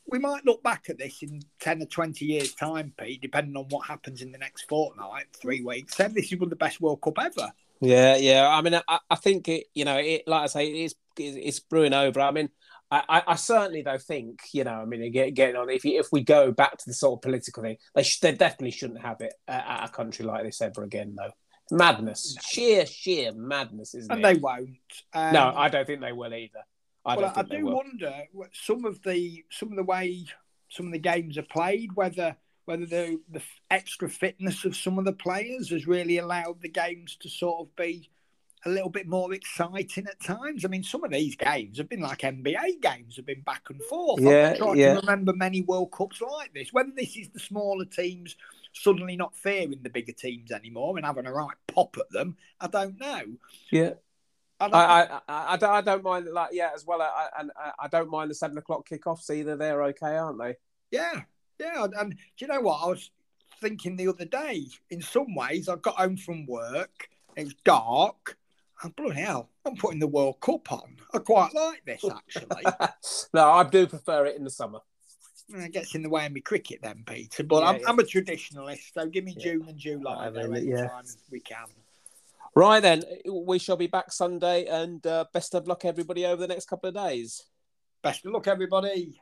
We 0.06 0.18
might 0.18 0.44
look 0.44 0.62
back 0.62 0.84
at 0.90 0.98
this 0.98 1.22
in 1.22 1.40
10 1.60 1.82
or 1.82 1.86
20 1.86 2.24
years' 2.24 2.54
time, 2.54 2.92
Pete, 2.98 3.22
depending 3.22 3.56
on 3.56 3.64
what 3.70 3.86
happens 3.86 4.20
in 4.20 4.32
the 4.32 4.38
next 4.38 4.68
fortnight, 4.68 5.26
three 5.32 5.62
weeks. 5.62 5.94
Then 5.96 6.12
this 6.12 6.30
is 6.30 6.38
one 6.38 6.46
of 6.46 6.50
the 6.50 6.56
best 6.56 6.80
World 6.80 7.00
Cup 7.00 7.18
ever. 7.18 7.52
Yeah, 7.80 8.16
yeah. 8.16 8.48
I 8.48 8.60
mean, 8.62 8.80
I, 8.86 8.98
I 9.10 9.16
think 9.16 9.48
it. 9.48 9.66
You 9.74 9.84
know, 9.84 9.96
it 9.96 10.24
like 10.26 10.42
I 10.42 10.46
say, 10.46 10.68
it's 10.68 10.94
it's 11.16 11.60
brewing 11.60 11.94
over. 11.94 12.20
I 12.20 12.30
mean, 12.30 12.50
I, 12.90 13.22
I, 13.26 13.34
certainly 13.36 13.82
though 13.82 13.98
think 13.98 14.40
you 14.52 14.64
know. 14.64 14.74
I 14.74 14.84
mean, 14.84 15.10
get, 15.10 15.34
getting 15.34 15.56
on 15.56 15.70
if 15.70 15.84
you, 15.84 15.98
if 15.98 16.08
we 16.12 16.22
go 16.22 16.52
back 16.52 16.76
to 16.78 16.84
the 16.86 16.94
sort 16.94 17.18
of 17.18 17.22
political 17.22 17.62
thing, 17.62 17.78
they 17.94 18.02
sh- 18.02 18.20
they 18.20 18.32
definitely 18.32 18.70
shouldn't 18.70 19.00
have 19.00 19.20
it 19.20 19.34
at, 19.48 19.66
at 19.66 19.88
a 19.88 19.92
country 19.92 20.24
like 20.24 20.44
this 20.44 20.60
ever 20.60 20.82
again, 20.84 21.14
though. 21.16 21.32
Madness, 21.70 22.36
sheer 22.46 22.86
sheer 22.86 23.32
madness, 23.32 23.94
isn't 23.94 24.12
And 24.12 24.20
it? 24.20 24.26
And 24.26 24.36
they 24.36 24.40
won't. 24.40 24.78
Um, 25.12 25.32
no, 25.32 25.52
I 25.56 25.68
don't 25.68 25.86
think 25.86 26.02
they 26.02 26.12
will 26.12 26.32
either. 26.32 26.60
I 27.04 27.16
well, 27.16 27.32
I 27.36 27.42
do 27.42 27.66
wonder 27.66 28.24
some 28.52 28.84
of 28.84 29.02
the 29.02 29.44
some 29.50 29.70
of 29.70 29.76
the 29.76 29.84
way 29.84 30.24
some 30.68 30.86
of 30.86 30.92
the 30.92 30.98
games 30.98 31.36
are 31.38 31.42
played, 31.42 31.94
whether 31.94 32.36
whether 32.64 32.86
the 32.86 33.20
the 33.30 33.42
extra 33.70 34.08
fitness 34.08 34.64
of 34.64 34.76
some 34.76 34.98
of 34.98 35.04
the 35.04 35.12
players 35.12 35.70
has 35.70 35.86
really 35.86 36.18
allowed 36.18 36.62
the 36.62 36.68
games 36.68 37.16
to 37.20 37.28
sort 37.28 37.60
of 37.60 37.76
be 37.76 38.10
a 38.66 38.70
little 38.70 38.88
bit 38.88 39.06
more 39.06 39.32
exciting 39.34 40.06
at 40.06 40.20
times. 40.20 40.64
I 40.64 40.68
mean, 40.68 40.82
some 40.82 41.04
of 41.04 41.10
these 41.10 41.36
games 41.36 41.78
have 41.78 41.88
been 41.88 42.00
like 42.00 42.20
NBA 42.20 42.80
games, 42.80 43.16
have 43.16 43.26
been 43.26 43.42
back 43.42 43.64
and 43.68 43.82
forth. 43.82 44.22
Yeah, 44.22 44.56
I'm 44.60 44.70
I 44.70 44.74
yeah. 44.74 44.94
can 44.94 45.00
remember 45.02 45.32
many 45.34 45.62
World 45.62 45.92
Cups 45.92 46.22
like 46.22 46.54
this. 46.54 46.72
When 46.72 46.94
this 46.96 47.16
is 47.16 47.28
the 47.28 47.40
smaller 47.40 47.84
teams 47.84 48.36
suddenly 48.72 49.16
not 49.16 49.36
fearing 49.36 49.78
the 49.82 49.90
bigger 49.90 50.12
teams 50.12 50.50
anymore 50.50 50.96
and 50.96 51.06
having 51.06 51.26
a 51.26 51.32
right 51.32 51.56
pop 51.68 51.96
at 51.98 52.10
them, 52.10 52.36
I 52.60 52.66
don't 52.68 52.98
know. 52.98 53.22
Yeah, 53.70 53.94
I 54.72 55.06
don't, 55.06 55.22
I, 55.28 55.56
I, 55.66 55.78
I, 55.78 55.80
don't 55.80 56.02
mind 56.02 56.26
like 56.32 56.50
yeah 56.52 56.70
as 56.74 56.84
well. 56.86 57.02
I, 57.02 57.28
and 57.38 57.50
I, 57.56 57.72
I 57.80 57.88
don't 57.88 58.10
mind 58.10 58.30
the 58.30 58.34
seven 58.34 58.58
o'clock 58.58 58.88
kickoffs 58.88 59.30
either. 59.30 59.56
They're 59.56 59.82
okay, 59.84 60.16
aren't 60.16 60.38
they? 60.38 60.54
Yeah, 60.90 61.22
yeah. 61.58 61.84
And, 61.84 61.94
and 61.94 62.10
do 62.12 62.16
you 62.38 62.46
know 62.46 62.60
what? 62.60 62.80
I 62.82 62.86
was 62.88 63.10
thinking 63.60 63.96
the 63.96 64.08
other 64.08 64.24
day. 64.24 64.66
In 64.90 65.02
some 65.02 65.34
ways, 65.34 65.68
I 65.68 65.76
got 65.76 65.96
home 65.96 66.16
from 66.16 66.46
work. 66.46 67.08
It 67.36 67.44
was 67.44 67.54
dark. 67.64 68.36
And 68.82 68.94
bloody 68.96 69.20
hell, 69.20 69.50
I'm 69.64 69.76
putting 69.76 70.00
the 70.00 70.06
World 70.06 70.40
Cup 70.40 70.70
on. 70.72 70.96
I 71.12 71.18
quite 71.18 71.54
like 71.54 71.84
this 71.86 72.04
actually. 72.04 72.64
no, 73.34 73.50
I 73.50 73.64
do 73.64 73.86
prefer 73.86 74.26
it 74.26 74.36
in 74.36 74.44
the 74.44 74.50
summer. 74.50 74.80
It 75.48 75.72
gets 75.72 75.94
in 75.94 76.02
the 76.02 76.08
way 76.08 76.26
of 76.26 76.32
me 76.32 76.40
cricket 76.40 76.80
then, 76.82 77.04
Peter. 77.06 77.44
But 77.44 77.62
yeah, 77.62 77.68
I'm, 77.68 77.80
yeah. 77.80 77.88
I'm, 77.88 77.98
a 77.98 78.02
traditionalist, 78.02 78.94
so 78.94 79.06
give 79.06 79.24
me 79.24 79.36
June 79.38 79.64
and 79.68 79.78
July. 79.78 80.26
I 80.26 80.30
mean, 80.30 80.68
yeah. 80.68 80.88
we 81.30 81.40
can. 81.40 81.66
Right 82.56 82.80
then, 82.80 83.02
we 83.28 83.58
shall 83.58 83.76
be 83.76 83.88
back 83.88 84.12
Sunday, 84.12 84.66
and 84.66 85.04
uh, 85.06 85.24
best 85.32 85.54
of 85.54 85.66
luck 85.66 85.84
everybody 85.84 86.24
over 86.24 86.40
the 86.40 86.46
next 86.46 86.66
couple 86.66 86.88
of 86.88 86.94
days. 86.94 87.42
Best 88.00 88.24
of 88.24 88.32
luck, 88.32 88.46
everybody. 88.46 89.18